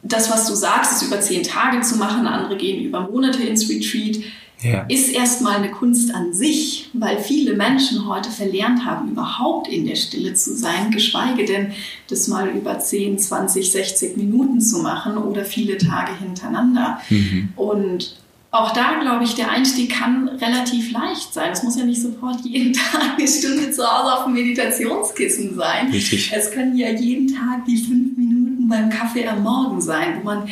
das, 0.03 0.29
was 0.29 0.47
du 0.47 0.53
sagst, 0.53 0.91
ist 0.91 1.07
über 1.07 1.21
zehn 1.21 1.43
Tage 1.43 1.81
zu 1.81 1.97
machen, 1.97 2.27
andere 2.27 2.57
gehen 2.57 2.83
über 2.83 3.01
Monate 3.09 3.41
ins 3.43 3.69
Retreat, 3.69 4.17
ja. 4.61 4.85
ist 4.89 5.09
erstmal 5.09 5.57
eine 5.57 5.71
Kunst 5.71 6.13
an 6.13 6.33
sich, 6.33 6.89
weil 6.93 7.19
viele 7.19 7.55
Menschen 7.55 8.07
heute 8.07 8.29
verlernt 8.29 8.85
haben, 8.85 9.11
überhaupt 9.11 9.67
in 9.67 9.85
der 9.85 9.95
Stille 9.95 10.33
zu 10.33 10.55
sein, 10.55 10.91
geschweige 10.91 11.45
denn 11.45 11.71
das 12.09 12.27
mal 12.27 12.49
über 12.49 12.79
10, 12.79 13.17
20, 13.17 13.71
60 13.71 14.17
Minuten 14.17 14.61
zu 14.61 14.79
machen 14.79 15.17
oder 15.17 15.45
viele 15.45 15.77
Tage 15.77 16.11
hintereinander. 16.17 16.99
Mhm. 17.09 17.49
Und 17.55 18.17
auch 18.51 18.71
da 18.71 18.99
glaube 19.01 19.23
ich, 19.23 19.33
der 19.33 19.49
Einstieg 19.49 19.91
kann 19.91 20.27
relativ 20.27 20.91
leicht 20.91 21.33
sein. 21.33 21.51
Es 21.51 21.63
muss 21.63 21.77
ja 21.77 21.85
nicht 21.85 22.01
sofort 22.01 22.41
jeden 22.41 22.73
Tag 22.91 23.17
eine 23.17 23.27
Stunde 23.27 23.71
zu 23.71 23.83
Hause 23.83 24.13
auf 24.13 24.25
dem 24.25 24.33
Meditationskissen 24.33 25.55
sein. 25.55 25.89
Richtig. 25.91 26.31
Es 26.35 26.51
können 26.51 26.77
ja 26.77 26.89
jeden 26.89 27.27
Tag 27.33 27.65
die 27.65 27.77
fünf 27.77 28.17
Minuten 28.17 28.33
Minuten 28.42 28.42
beim 28.69 28.89
Kaffee 28.89 29.28
am 29.28 29.43
Morgen 29.43 29.82
sein, 29.82 30.19
wo 30.19 30.23
man 30.23 30.47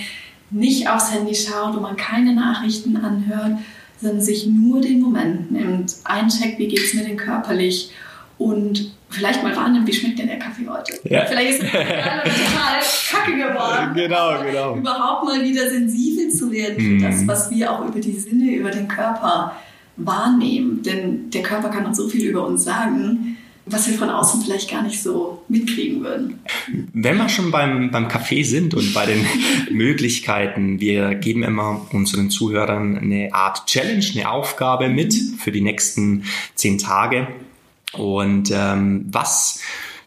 nicht 0.50 0.90
aufs 0.90 1.14
Handy 1.14 1.34
schaut, 1.34 1.76
wo 1.76 1.80
man 1.80 1.96
keine 1.96 2.34
Nachrichten 2.34 2.98
anhört, 2.98 3.60
sondern 4.02 4.22
sich 4.22 4.48
nur 4.48 4.82
den 4.82 5.02
Moment 5.02 5.52
nimmt, 5.52 5.96
eincheckt, 6.04 6.60
wie 6.60 6.68
geht 6.68 6.84
es 6.84 6.94
mir 6.94 7.04
denn 7.04 7.18
körperlich 7.18 7.92
und 8.38 8.92
vielleicht 9.10 9.44
mal 9.44 9.56
wahrnimmt, 9.56 9.88
wie 9.88 9.94
schmeckt 9.94 10.20
denn 10.20 10.28
der 10.28 10.40
Kaffee 10.40 10.68
heute. 10.68 11.00
Ja. 11.04 11.26
Vielleicht 11.26 11.60
ist 11.60 11.64
es 11.64 11.72
total 11.72 12.24
kacke 13.12 13.36
geworden. 13.36 13.94
Genau, 13.94 14.44
genau. 14.44 14.76
Überhaupt 14.76 15.26
mal 15.26 15.44
wieder 15.44 15.70
sensibel 15.70 16.30
zu 16.30 16.52
werden 16.52 16.76
für 16.76 16.82
mhm. 16.82 17.02
das, 17.02 17.28
was 17.28 17.52
wir 17.52 17.72
auch 17.72 17.86
über 17.86 18.00
die 18.00 18.14
Sinne, 18.14 18.52
über 18.56 18.72
den 18.72 18.88
Körper 18.88 19.56
wahrnehmen. 19.98 20.82
Denn 20.82 21.30
der 21.30 21.44
Körper 21.44 21.70
kann 21.70 21.86
uns 21.86 21.98
so 21.98 22.08
viel 22.08 22.30
über 22.30 22.48
uns 22.48 22.64
sagen 22.64 23.38
was 23.72 23.90
wir 23.90 23.98
von 23.98 24.10
außen 24.10 24.42
vielleicht 24.42 24.70
gar 24.70 24.84
nicht 24.84 25.02
so 25.02 25.44
mitkriegen 25.48 26.04
würden. 26.04 26.40
Wenn 26.94 27.18
wir 27.18 27.30
schon 27.30 27.52
beim, 27.52 27.92
beim 27.92 28.08
Café 28.08 28.44
sind 28.44 28.74
und 28.74 28.94
bei 28.94 29.06
den 29.06 29.26
Möglichkeiten, 29.72 30.80
wir 30.80 31.16
geben 31.16 31.44
immer 31.44 31.88
unseren 31.92 32.30
Zuhörern 32.30 32.98
eine 32.98 33.34
Art 33.34 33.66
Challenge, 33.68 34.06
eine 34.14 34.30
Aufgabe 34.30 34.90
mit 34.90 35.14
für 35.40 35.52
die 35.52 35.62
nächsten 35.62 36.24
zehn 36.56 36.78
Tage. 36.78 37.28
Und 37.94 38.52
ähm, 38.54 39.06
was 39.12 39.62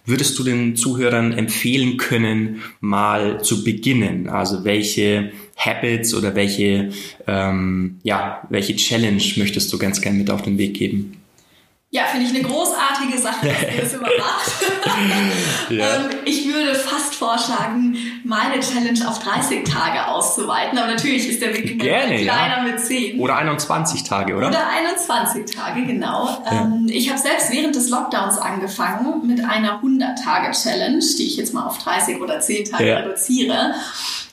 würdest 0.07 0.39
du 0.39 0.45
den 0.45 0.77
Zuhörern 0.77 1.33
empfehlen 1.33 1.97
können, 1.97 2.63
mal 2.81 3.43
zu 3.43 3.65
beginnen? 3.65 4.29
Also 4.29 4.65
welche 4.65 5.33
Habits 5.57 6.15
oder 6.15 6.35
welche, 6.35 6.91
ähm, 7.27 7.99
ja, 8.03 8.47
welche 8.51 8.77
Challenge 8.77 9.23
möchtest 9.37 9.73
du 9.73 9.79
ganz 9.79 10.01
gerne 10.01 10.19
mit 10.19 10.31
auf 10.31 10.43
den 10.43 10.59
Weg 10.59 10.75
geben? 10.75 11.24
Ja, 11.95 12.07
finde 12.07 12.27
ich 12.27 12.35
eine 12.35 12.43
großartige 12.43 13.17
Sache, 13.17 13.47
dass 13.47 13.63
ihr 13.73 13.83
das 13.83 13.93
immer 13.95 14.09
macht. 14.19 15.71
ja. 15.71 15.95
ähm, 15.95 16.11
ich 16.25 16.53
würde 16.53 16.75
fast 16.75 17.15
vorschlagen, 17.15 17.97
meine 18.25 18.59
Challenge 18.59 19.09
auf 19.09 19.21
30 19.21 19.63
Tage 19.63 20.09
auszuweiten. 20.09 20.77
Aber 20.77 20.89
natürlich 20.89 21.29
ist 21.29 21.41
der 21.41 21.55
Weg 21.55 21.79
Gerne, 21.79 22.17
kleiner 22.17 22.57
ja. 22.57 22.63
mit 22.65 22.81
10. 22.81 23.21
Oder 23.21 23.37
21 23.37 24.03
Tage, 24.03 24.35
oder? 24.35 24.49
Oder 24.49 24.67
21 24.67 25.55
Tage, 25.55 25.87
genau. 25.87 26.37
Ja. 26.45 26.63
Ähm, 26.63 26.89
ich 26.91 27.11
habe 27.11 27.21
selbst 27.21 27.53
während 27.53 27.77
des 27.77 27.89
Lockdowns 27.91 28.39
angefangen 28.39 29.25
mit 29.25 29.45
einer 29.45 29.81
100-Tage-Challenge, 29.81 30.99
die 30.99 31.27
ich 31.29 31.37
jetzt 31.37 31.55
mal 31.55 31.65
auf 31.65 31.79
30 31.79 32.21
oder 32.21 32.41
10 32.41 32.73
Tage 32.73 32.97
reduziere 32.97 33.73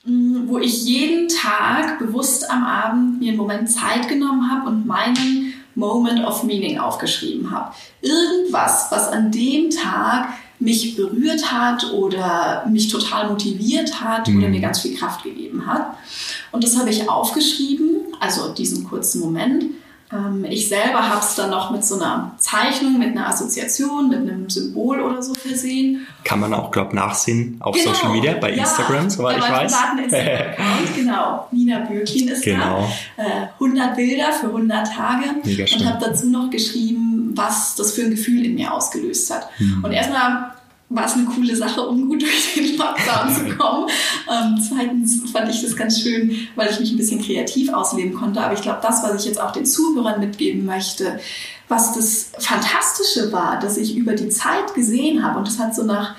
mm, 0.05 0.47
wo 0.47 0.57
ich 0.57 0.83
jeden 0.85 1.27
Tag 1.27 1.99
bewusst 1.99 2.49
am 2.49 2.63
Abend 2.63 3.19
mir 3.19 3.29
einen 3.29 3.37
Moment 3.37 3.69
Zeit 3.69 4.07
genommen 4.07 4.49
habe 4.49 4.67
und 4.67 4.87
meinen 4.87 5.60
Moment 5.75 6.25
of 6.25 6.43
Meaning 6.43 6.79
aufgeschrieben 6.79 7.51
habe. 7.51 7.73
Irgendwas, 8.01 8.87
was 8.89 9.07
an 9.09 9.31
dem 9.31 9.69
Tag 9.69 10.29
mich 10.59 10.95
berührt 10.95 11.51
hat 11.51 11.91
oder 11.91 12.65
mich 12.69 12.87
total 12.87 13.29
motiviert 13.29 13.99
hat 14.01 14.27
mhm. 14.27 14.37
oder 14.37 14.49
mir 14.49 14.61
ganz 14.61 14.81
viel 14.81 14.95
Kraft 14.95 15.23
gegeben 15.23 15.65
hat. 15.65 15.95
Und 16.51 16.63
das 16.63 16.77
habe 16.77 16.89
ich 16.89 17.09
aufgeschrieben, 17.09 17.97
also 18.19 18.53
diesen 18.53 18.83
kurzen 18.83 19.21
Moment. 19.21 19.65
Ähm, 20.13 20.45
ich 20.49 20.67
selber 20.67 21.07
habe 21.07 21.21
es 21.21 21.35
dann 21.35 21.49
noch 21.49 21.71
mit 21.71 21.85
so 21.85 21.95
einer 21.95 22.31
Zeichnung, 22.37 22.99
mit 22.99 23.09
einer 23.09 23.27
Assoziation, 23.27 24.09
mit 24.09 24.19
einem 24.19 24.49
Symbol 24.49 25.01
oder 25.01 25.21
so 25.21 25.33
versehen. 25.33 26.05
Kann 26.23 26.39
man 26.39 26.53
auch, 26.53 26.71
glaube 26.71 26.89
ich, 26.89 26.95
nachsehen 26.95 27.57
auf 27.59 27.75
genau. 27.75 27.93
Social 27.93 28.11
Media, 28.11 28.33
bei 28.33 28.51
ja, 28.51 28.63
Instagram, 28.63 29.09
soweit 29.09 29.37
ich 29.37 29.49
weiß. 29.49 29.71
Instagram-Account, 29.71 30.95
genau. 30.95 31.47
Nina 31.51 31.79
Bürklin 31.79 32.27
ist 32.27 32.43
genau. 32.43 32.87
da. 33.17 33.23
Äh, 33.23 33.47
100 33.53 33.95
Bilder 33.95 34.31
für 34.33 34.47
100 34.47 34.87
Tage. 34.87 35.25
Mega 35.43 35.65
und 35.73 35.85
habe 35.85 36.05
dazu 36.05 36.27
noch 36.27 36.49
geschrieben, 36.49 37.31
was 37.35 37.75
das 37.75 37.93
für 37.93 38.03
ein 38.03 38.11
Gefühl 38.11 38.45
in 38.45 38.55
mir 38.55 38.73
ausgelöst 38.73 39.33
hat. 39.33 39.47
Mhm. 39.59 39.83
Und 39.83 39.91
erstmal 39.91 40.51
war 40.91 41.05
es 41.05 41.13
eine 41.13 41.25
coole 41.25 41.55
Sache, 41.55 41.81
um 41.81 42.07
gut 42.07 42.21
durch 42.21 42.53
den 42.55 42.77
Lockdown 42.77 43.33
zu 43.33 43.55
kommen. 43.57 43.89
Ähm, 44.29 44.61
zweitens 44.61 45.31
fand 45.31 45.49
ich 45.49 45.61
das 45.61 45.75
ganz 45.75 46.01
schön, 46.01 46.47
weil 46.55 46.69
ich 46.69 46.79
mich 46.79 46.91
ein 46.91 46.97
bisschen 46.97 47.21
kreativ 47.21 47.73
ausleben 47.73 48.13
konnte. 48.13 48.41
Aber 48.41 48.53
ich 48.53 48.61
glaube, 48.61 48.79
das, 48.81 49.01
was 49.03 49.21
ich 49.21 49.25
jetzt 49.25 49.41
auch 49.41 49.51
den 49.51 49.65
Zuhörern 49.65 50.19
mitgeben 50.19 50.65
möchte, 50.65 51.19
was 51.67 51.93
das 51.93 52.31
Fantastische 52.37 53.31
war, 53.31 53.59
dass 53.59 53.77
ich 53.77 53.95
über 53.95 54.13
die 54.13 54.29
Zeit 54.29 54.73
gesehen 54.75 55.23
habe, 55.23 55.39
und 55.39 55.47
das 55.47 55.57
hat 55.57 55.73
so 55.73 55.83
nach 55.83 56.15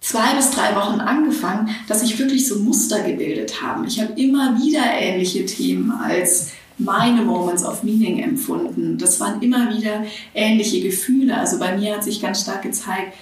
zwei 0.00 0.34
bis 0.34 0.50
drei 0.50 0.76
Wochen 0.76 1.00
angefangen, 1.00 1.70
dass 1.88 2.00
sich 2.00 2.18
wirklich 2.18 2.46
so 2.46 2.58
Muster 2.58 3.00
gebildet 3.00 3.62
haben. 3.62 3.84
Ich 3.86 4.00
habe 4.00 4.12
immer 4.20 4.58
wieder 4.58 4.82
ähnliche 4.98 5.46
Themen 5.46 5.90
als 5.90 6.50
meine 6.78 7.22
Moments 7.22 7.64
of 7.64 7.82
Meaning 7.82 8.20
empfunden. 8.20 8.98
Das 8.98 9.18
waren 9.20 9.42
immer 9.42 9.76
wieder 9.76 10.04
ähnliche 10.34 10.80
Gefühle. 10.80 11.36
Also 11.36 11.58
bei 11.58 11.76
mir 11.76 11.96
hat 11.96 12.04
sich 12.04 12.22
ganz 12.22 12.42
stark 12.42 12.62
gezeigt, 12.62 13.14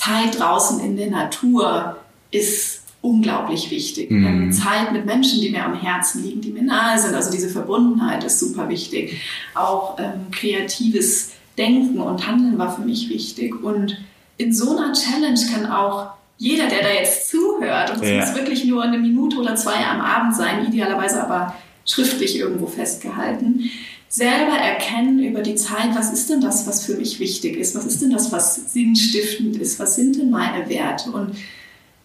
Zeit 0.00 0.38
draußen 0.38 0.80
in 0.80 0.96
der 0.96 1.10
Natur 1.10 1.98
ist 2.30 2.84
unglaublich 3.02 3.70
wichtig. 3.70 4.10
Mhm. 4.10 4.50
Zeit 4.50 4.92
mit 4.92 5.04
Menschen, 5.04 5.42
die 5.42 5.50
mir 5.50 5.64
am 5.64 5.74
Herzen 5.74 6.22
liegen, 6.22 6.40
die 6.40 6.52
mir 6.52 6.62
nahe 6.62 6.98
sind. 6.98 7.14
Also 7.14 7.30
diese 7.30 7.50
Verbundenheit 7.50 8.24
ist 8.24 8.38
super 8.38 8.68
wichtig. 8.70 9.20
Auch 9.54 9.98
ähm, 9.98 10.30
kreatives 10.30 11.32
Denken 11.58 12.00
und 12.00 12.26
Handeln 12.26 12.56
war 12.58 12.74
für 12.74 12.80
mich 12.80 13.10
wichtig. 13.10 13.62
Und 13.62 13.98
in 14.38 14.54
so 14.54 14.74
einer 14.76 14.94
Challenge 14.94 15.40
kann 15.52 15.66
auch 15.70 16.12
jeder, 16.38 16.68
der 16.68 16.82
da 16.82 16.88
jetzt 16.88 17.28
zuhört, 17.30 17.90
und 17.90 18.02
es 18.02 18.08
ja. 18.08 18.20
muss 18.20 18.34
wirklich 18.34 18.64
nur 18.64 18.82
eine 18.82 18.98
Minute 18.98 19.36
oder 19.36 19.54
zwei 19.56 19.84
am 19.84 20.00
Abend 20.00 20.34
sein, 20.34 20.66
idealerweise 20.66 21.22
aber 21.22 21.54
schriftlich 21.84 22.38
irgendwo 22.38 22.66
festgehalten, 22.66 23.70
selber 24.10 24.56
erkennen 24.56 25.20
über 25.20 25.40
die 25.40 25.54
Zeit, 25.54 25.94
was 25.94 26.12
ist 26.12 26.28
denn 26.28 26.40
das, 26.40 26.66
was 26.66 26.84
für 26.84 26.96
mich 26.96 27.20
wichtig 27.20 27.56
ist, 27.56 27.76
was 27.76 27.86
ist 27.86 28.02
denn 28.02 28.10
das, 28.10 28.32
was 28.32 28.72
sinnstiftend 28.72 29.56
ist, 29.56 29.78
was 29.78 29.94
sind 29.94 30.16
denn 30.16 30.30
meine 30.30 30.68
Werte 30.68 31.12
und 31.12 31.36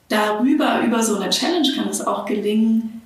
darüber, 0.08 0.82
über 0.82 1.02
so 1.02 1.16
eine 1.16 1.32
Challenge 1.32 1.68
kann 1.76 1.90
es 1.90 2.06
auch 2.06 2.28
gelingen, 2.28 3.02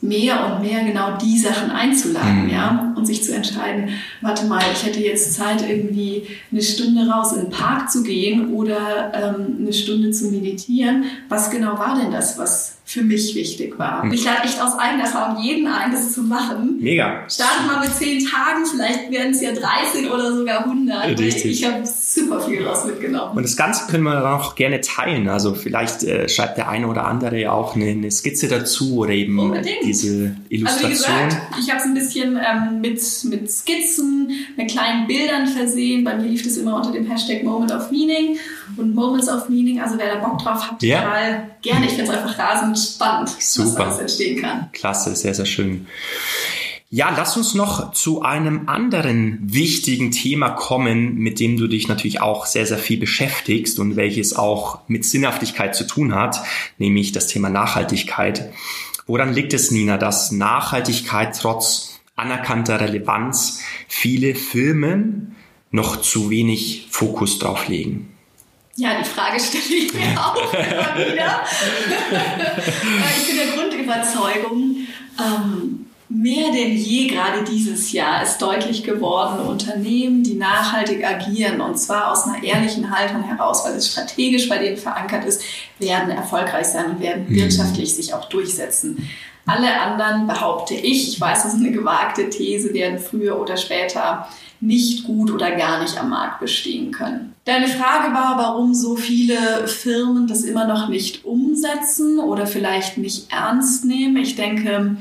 mehr 0.00 0.46
und 0.46 0.62
mehr 0.62 0.82
genau 0.84 1.16
die 1.16 1.38
Sachen 1.38 1.70
einzuladen, 1.70 2.44
mhm. 2.44 2.50
ja, 2.50 2.92
und 2.96 3.06
sich 3.06 3.22
zu 3.22 3.32
entscheiden, 3.32 3.90
warte 4.20 4.46
mal, 4.46 4.62
ich 4.72 4.84
hätte 4.84 5.00
jetzt 5.00 5.34
Zeit, 5.34 5.62
irgendwie 5.66 6.26
eine 6.50 6.60
Stunde 6.60 7.08
raus 7.08 7.32
in 7.32 7.42
den 7.42 7.50
Park 7.50 7.90
zu 7.90 8.02
gehen 8.02 8.52
oder 8.52 9.12
ähm, 9.14 9.58
eine 9.60 9.72
Stunde 9.72 10.10
zu 10.10 10.30
meditieren. 10.30 11.04
Was 11.28 11.50
genau 11.50 11.78
war 11.78 11.98
denn 11.98 12.10
das, 12.10 12.36
was 12.36 12.78
für 12.94 13.02
mich 13.02 13.34
wichtig 13.34 13.76
war. 13.76 14.04
Mhm. 14.04 14.12
Ich 14.12 14.24
lade 14.24 14.44
echt 14.44 14.62
aus 14.62 14.78
eigener 14.78 15.04
Erfahrung 15.04 15.42
jeden 15.42 15.66
ein, 15.66 15.90
das 15.90 16.12
zu 16.12 16.22
machen. 16.22 16.78
Mega. 16.80 17.28
Starten 17.28 17.66
mal 17.66 17.80
mit 17.80 17.92
zehn 17.92 18.24
Tagen, 18.24 18.64
vielleicht 18.70 19.10
werden 19.10 19.32
es 19.32 19.42
ja 19.42 19.50
30 19.50 20.08
oder 20.10 20.32
sogar 20.36 20.60
100. 20.60 21.18
Richtig. 21.18 21.46
Ich 21.46 21.66
habe 21.66 21.82
super 21.84 22.40
viel 22.40 22.62
daraus 22.62 22.84
mitgenommen. 22.84 23.36
Und 23.36 23.42
das 23.42 23.56
Ganze 23.56 23.90
können 23.90 24.04
wir 24.04 24.32
auch 24.32 24.54
gerne 24.54 24.80
teilen. 24.80 25.28
Also 25.28 25.54
vielleicht 25.54 26.04
äh, 26.04 26.28
schreibt 26.28 26.56
der 26.56 26.68
eine 26.68 26.86
oder 26.86 27.04
andere 27.06 27.40
ja 27.40 27.50
auch 27.50 27.74
eine, 27.74 27.86
eine 27.86 28.12
Skizze 28.12 28.46
dazu 28.46 28.98
oder 28.98 29.10
eben 29.10 29.40
Unbedingt. 29.40 29.84
diese 29.84 30.36
Illustration. 30.48 30.92
Also 30.92 31.06
wie 31.08 31.24
gesagt, 31.24 31.42
ich 31.60 31.70
habe 31.70 31.80
es 31.80 31.86
ein 31.86 31.94
bisschen 31.94 32.36
ähm, 32.36 32.80
mit, 32.80 33.02
mit 33.24 33.50
Skizzen, 33.50 34.30
mit 34.56 34.70
kleinen 34.70 35.08
Bildern 35.08 35.48
versehen. 35.48 36.04
Bei 36.04 36.14
mir 36.14 36.28
lief 36.28 36.44
das 36.44 36.56
immer 36.58 36.76
unter 36.76 36.92
dem 36.92 37.10
Hashtag 37.10 37.42
Moment 37.42 37.72
of 37.72 37.90
Meaning 37.90 38.38
und 38.76 38.94
Moments 38.94 39.28
of 39.28 39.48
Meaning. 39.48 39.80
Also 39.80 39.96
wer 39.98 40.14
da 40.14 40.26
Bock 40.26 40.38
drauf 40.38 40.70
hat, 40.70 40.82
ja. 40.82 41.02
total 41.02 41.50
gerne. 41.62 41.86
Ich 41.86 41.92
finde 41.92 42.10
es 42.12 42.18
einfach 42.18 42.38
rasend 42.38 42.78
spannend, 42.78 43.28
Super. 43.38 43.68
was 43.68 43.74
daraus 43.74 43.98
entstehen 43.98 44.40
kann. 44.40 44.68
Klasse, 44.72 45.14
sehr, 45.16 45.34
sehr 45.34 45.46
schön. 45.46 45.86
Ja, 46.96 47.12
lass 47.16 47.36
uns 47.36 47.54
noch 47.54 47.90
zu 47.90 48.22
einem 48.22 48.68
anderen 48.68 49.40
wichtigen 49.42 50.12
Thema 50.12 50.50
kommen, 50.50 51.16
mit 51.16 51.40
dem 51.40 51.56
du 51.56 51.66
dich 51.66 51.88
natürlich 51.88 52.20
auch 52.20 52.46
sehr, 52.46 52.66
sehr 52.66 52.78
viel 52.78 53.00
beschäftigst 53.00 53.80
und 53.80 53.96
welches 53.96 54.36
auch 54.36 54.78
mit 54.86 55.04
Sinnhaftigkeit 55.04 55.74
zu 55.74 55.88
tun 55.88 56.14
hat, 56.14 56.40
nämlich 56.78 57.10
das 57.10 57.26
Thema 57.26 57.50
Nachhaltigkeit. 57.50 58.52
Woran 59.08 59.34
liegt 59.34 59.52
es, 59.54 59.72
Nina, 59.72 59.98
dass 59.98 60.30
Nachhaltigkeit 60.30 61.36
trotz 61.36 62.00
anerkannter 62.14 62.80
Relevanz 62.80 63.60
viele 63.88 64.36
Firmen 64.36 65.34
noch 65.72 66.00
zu 66.00 66.30
wenig 66.30 66.86
Fokus 66.90 67.40
drauf 67.40 67.66
legen? 67.66 68.13
Ja, 68.76 68.98
die 68.98 69.08
Frage 69.08 69.38
stelle 69.38 69.62
ich 69.64 69.94
mir 69.94 70.18
auch 70.18 70.52
immer 70.52 70.96
wieder. 70.96 71.44
ich 73.16 73.26
bin 73.28 73.36
der 73.36 73.56
Grundüberzeugung, 73.56 74.76
ähm, 75.20 75.86
mehr 76.08 76.50
denn 76.50 76.76
je 76.76 77.06
gerade 77.06 77.44
dieses 77.44 77.92
Jahr 77.92 78.22
ist 78.24 78.38
deutlich 78.38 78.82
geworden, 78.82 79.46
Unternehmen, 79.46 80.24
die 80.24 80.34
nachhaltig 80.34 81.04
agieren 81.04 81.60
und 81.60 81.78
zwar 81.78 82.10
aus 82.10 82.24
einer 82.24 82.42
ehrlichen 82.42 82.90
Haltung 82.90 83.22
heraus, 83.22 83.64
weil 83.64 83.74
es 83.74 83.92
strategisch 83.92 84.48
bei 84.48 84.58
denen 84.58 84.76
verankert 84.76 85.24
ist, 85.24 85.42
werden 85.78 86.10
erfolgreich 86.10 86.66
sein 86.66 86.86
und 86.86 87.00
werden 87.00 87.26
mhm. 87.28 87.36
wirtschaftlich 87.36 87.94
sich 87.94 88.12
auch 88.12 88.28
durchsetzen. 88.28 89.08
Alle 89.46 89.80
anderen, 89.80 90.26
behaupte 90.26 90.74
ich, 90.74 91.08
ich 91.08 91.20
weiß, 91.20 91.42
das 91.42 91.54
ist 91.54 91.60
eine 91.60 91.72
gewagte 91.72 92.30
These, 92.30 92.72
werden 92.72 92.98
früher 92.98 93.38
oder 93.38 93.56
später 93.56 94.26
nicht 94.60 95.04
gut 95.04 95.30
oder 95.30 95.50
gar 95.52 95.82
nicht 95.82 95.98
am 95.98 96.10
Markt 96.10 96.40
bestehen 96.40 96.90
können. 96.90 97.34
Deine 97.44 97.68
Frage 97.68 98.14
war, 98.14 98.38
warum 98.38 98.72
so 98.72 98.96
viele 98.96 99.68
Firmen 99.68 100.26
das 100.26 100.42
immer 100.42 100.66
noch 100.66 100.88
nicht 100.88 101.26
umsetzen 101.26 102.18
oder 102.18 102.46
vielleicht 102.46 102.96
nicht 102.96 103.30
ernst 103.30 103.84
nehmen. 103.84 104.16
Ich 104.16 104.36
denke, 104.36 104.96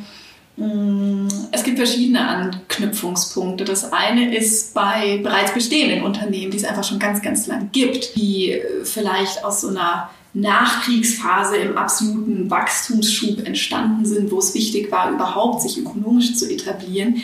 mm, 0.58 1.27
es 1.53 1.63
gibt 1.63 1.77
verschiedene 1.77 2.27
Anknüpfungspunkte. 2.27 3.63
Das 3.63 3.93
eine 3.93 4.36
ist 4.36 4.73
bei 4.73 5.21
bereits 5.23 5.53
bestehenden 5.53 6.03
Unternehmen, 6.03 6.51
die 6.51 6.58
es 6.58 6.65
einfach 6.65 6.84
schon 6.84 6.99
ganz, 6.99 7.21
ganz 7.21 7.47
lang 7.47 7.69
gibt, 7.71 8.17
die 8.17 8.62
vielleicht 8.84 9.45
aus 9.45 9.62
so 9.62 9.69
einer 9.69 10.10
Nachkriegsphase 10.33 11.57
im 11.57 11.77
absoluten 11.77 12.49
Wachstumsschub 12.49 13.45
entstanden 13.45 14.05
sind, 14.05 14.31
wo 14.31 14.39
es 14.39 14.53
wichtig 14.55 14.91
war, 14.91 15.11
überhaupt 15.11 15.61
sich 15.61 15.77
ökonomisch 15.77 16.35
zu 16.35 16.51
etablieren, 16.51 17.21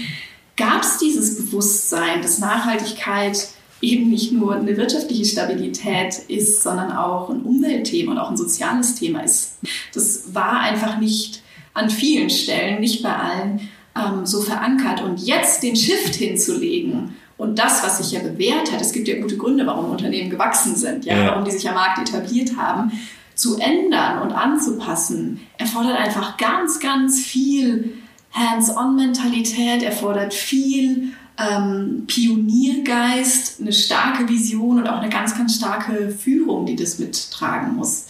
gab 0.55 0.83
es 0.83 0.97
dieses 0.97 1.37
Bewusstsein, 1.37 2.21
dass 2.21 2.37
Nachhaltigkeit 2.37 3.49
eben 3.81 4.09
nicht 4.09 4.31
nur 4.31 4.55
eine 4.55 4.75
wirtschaftliche 4.77 5.25
Stabilität 5.25 6.19
ist, 6.27 6.61
sondern 6.63 6.91
auch 6.91 7.29
ein 7.29 7.41
Umweltthema 7.41 8.11
und 8.11 8.17
auch 8.17 8.29
ein 8.29 8.37
soziales 8.37 8.95
Thema 8.95 9.21
ist. 9.21 9.57
Das 9.93 10.35
war 10.35 10.59
einfach 10.59 10.99
nicht 10.99 11.41
an 11.73 11.89
vielen 11.89 12.29
Stellen, 12.29 12.81
nicht 12.81 13.01
bei 13.01 13.15
allen, 13.15 13.69
ähm, 13.95 14.25
so 14.25 14.41
verankert. 14.41 15.01
Und 15.01 15.25
jetzt 15.25 15.63
den 15.63 15.75
Shift 15.75 16.15
hinzulegen 16.15 17.15
und 17.39 17.57
das, 17.57 17.81
was 17.83 17.99
sich 17.99 18.11
ja 18.11 18.19
bewährt 18.19 18.69
hat, 18.69 18.81
es 18.81 18.91
gibt 18.91 19.07
ja 19.07 19.19
gute 19.21 19.37
Gründe, 19.37 19.65
warum 19.65 19.91
Unternehmen 19.91 20.29
gewachsen 20.29 20.75
sind, 20.75 21.05
ja, 21.05 21.17
ja. 21.17 21.27
warum 21.29 21.45
die 21.45 21.51
sich 21.51 21.67
am 21.69 21.75
Markt 21.75 21.97
etabliert 21.97 22.57
haben, 22.57 22.91
zu 23.33 23.57
ändern 23.57 24.21
und 24.21 24.33
anzupassen, 24.33 25.39
erfordert 25.57 25.97
einfach 25.97 26.35
ganz, 26.35 26.81
ganz 26.81 27.21
viel 27.21 27.93
Hands-on-Mentalität, 28.33 29.83
erfordert 29.83 30.33
viel 30.33 31.13
ähm, 31.37 32.03
Pioniergeist, 32.07 33.61
eine 33.61 33.71
starke 33.71 34.27
Vision 34.27 34.79
und 34.79 34.89
auch 34.89 34.99
eine 34.99 35.09
ganz, 35.09 35.37
ganz 35.37 35.55
starke 35.55 36.09
Führung, 36.09 36.65
die 36.65 36.75
das 36.75 36.99
mittragen 36.99 37.77
muss. 37.77 38.07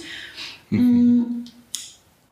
Mhm. 0.71 0.79
Mm, 0.79 1.45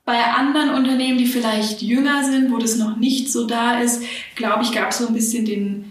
bei 0.03 0.23
anderen 0.23 0.71
Unternehmen, 0.71 1.19
die 1.19 1.27
vielleicht 1.27 1.83
jünger 1.83 2.23
sind, 2.23 2.51
wo 2.51 2.57
das 2.57 2.77
noch 2.77 2.97
nicht 2.97 3.31
so 3.31 3.45
da 3.45 3.81
ist, 3.81 4.01
glaube 4.35 4.63
ich, 4.63 4.71
gab 4.71 4.89
es 4.89 4.97
so 4.97 5.07
ein 5.07 5.13
bisschen 5.13 5.45
den, 5.45 5.86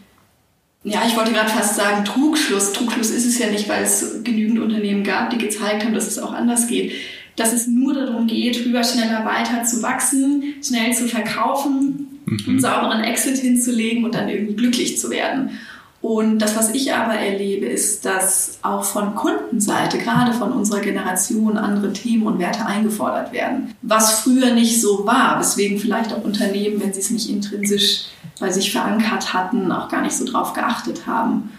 ja, 0.86 1.02
ich 1.04 1.16
wollte 1.16 1.32
gerade 1.32 1.50
fast 1.50 1.74
sagen 1.74 2.04
Trugschluss. 2.04 2.72
Trugschluss 2.72 3.10
ist 3.10 3.26
es 3.26 3.38
ja 3.40 3.50
nicht, 3.50 3.68
weil 3.68 3.82
es 3.82 4.22
genügend 4.22 4.60
Unternehmen 4.60 5.02
gab, 5.02 5.30
die 5.30 5.38
gezeigt 5.38 5.84
haben, 5.84 5.94
dass 5.94 6.06
es 6.06 6.20
auch 6.20 6.32
anders 6.32 6.68
geht. 6.68 6.92
Dass 7.34 7.52
es 7.52 7.66
nur 7.66 7.92
darum 7.92 8.28
geht, 8.28 8.64
höher, 8.64 8.84
schneller, 8.84 9.24
weiter 9.24 9.64
zu 9.64 9.82
wachsen, 9.82 10.54
schnell 10.62 10.94
zu 10.94 11.08
verkaufen, 11.08 12.20
mhm. 12.24 12.38
einen 12.46 12.60
sauberen 12.60 13.02
Exit 13.02 13.36
hinzulegen 13.38 14.04
und 14.04 14.14
dann 14.14 14.28
irgendwie 14.28 14.54
glücklich 14.54 14.96
zu 14.96 15.10
werden. 15.10 15.58
Und 16.06 16.38
das, 16.38 16.54
was 16.54 16.70
ich 16.70 16.94
aber 16.94 17.14
erlebe, 17.14 17.66
ist, 17.66 18.04
dass 18.04 18.60
auch 18.62 18.84
von 18.84 19.16
Kundenseite, 19.16 19.98
gerade 19.98 20.32
von 20.32 20.52
unserer 20.52 20.78
Generation, 20.78 21.58
andere 21.58 21.92
Themen 21.92 22.28
und 22.28 22.38
Werte 22.38 22.64
eingefordert 22.64 23.32
werden. 23.32 23.74
Was 23.82 24.20
früher 24.20 24.54
nicht 24.54 24.80
so 24.80 25.04
war, 25.04 25.40
weswegen 25.40 25.80
vielleicht 25.80 26.12
auch 26.12 26.22
Unternehmen, 26.22 26.80
wenn 26.80 26.92
sie 26.92 27.00
es 27.00 27.10
nicht 27.10 27.28
intrinsisch 27.28 28.04
bei 28.38 28.52
sich 28.52 28.70
verankert 28.70 29.34
hatten, 29.34 29.72
auch 29.72 29.88
gar 29.88 30.02
nicht 30.02 30.16
so 30.16 30.24
drauf 30.24 30.52
geachtet 30.52 31.08
haben. 31.08 31.50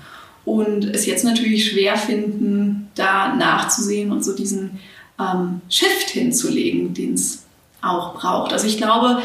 Und 0.45 0.85
es 0.85 1.05
jetzt 1.05 1.25
natürlich 1.25 1.69
schwer 1.69 1.97
finden, 1.97 2.87
da 2.95 3.35
nachzusehen 3.35 4.13
und 4.13 4.23
so 4.23 4.33
diesen 4.33 4.79
ähm, 5.19 5.59
Shift 5.67 6.11
hinzulegen, 6.11 6.93
den 6.93 7.15
es 7.15 7.43
auch 7.81 8.13
braucht. 8.13 8.53
Also 8.53 8.65
ich 8.65 8.77
glaube, 8.77 9.21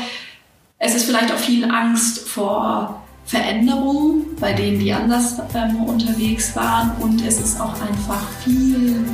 es 0.80 0.96
ist 0.96 1.04
vielleicht 1.04 1.32
auch 1.32 1.38
viel 1.38 1.70
Angst 1.70 2.28
vor 2.28 3.01
Veränderungen, 3.24 4.36
bei 4.40 4.52
denen 4.52 4.78
die 4.78 4.92
anders 4.92 5.36
ähm, 5.54 5.84
unterwegs 5.84 6.54
waren. 6.56 6.92
Und 7.00 7.24
es 7.26 7.40
ist 7.40 7.60
auch 7.60 7.74
einfach 7.80 8.28
viel 8.44 9.04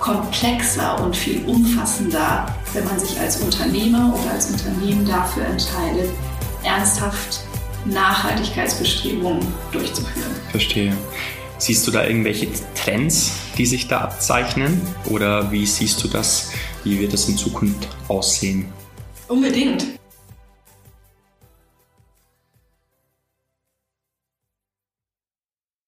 komplexer 0.00 1.02
und 1.02 1.16
viel 1.16 1.44
umfassender, 1.46 2.46
wenn 2.72 2.84
man 2.84 2.98
sich 2.98 3.18
als 3.18 3.40
Unternehmer 3.40 4.14
oder 4.14 4.32
als 4.32 4.50
Unternehmen 4.50 5.06
dafür 5.06 5.44
entscheidet, 5.46 6.10
ernsthaft 6.62 7.40
Nachhaltigkeitsbestrebungen 7.86 9.46
durchzuführen. 9.72 10.32
Verstehe. 10.50 10.96
Siehst 11.58 11.86
du 11.86 11.90
da 11.90 12.04
irgendwelche 12.04 12.48
Trends, 12.74 13.32
die 13.56 13.64
sich 13.64 13.88
da 13.88 14.02
abzeichnen? 14.02 14.80
Oder 15.08 15.50
wie 15.50 15.66
siehst 15.66 16.02
du 16.04 16.08
das? 16.08 16.52
Wie 16.84 17.00
wird 17.00 17.14
es 17.14 17.28
in 17.28 17.36
Zukunft 17.36 17.88
aussehen? 18.08 18.66
Unbedingt. 19.28 19.86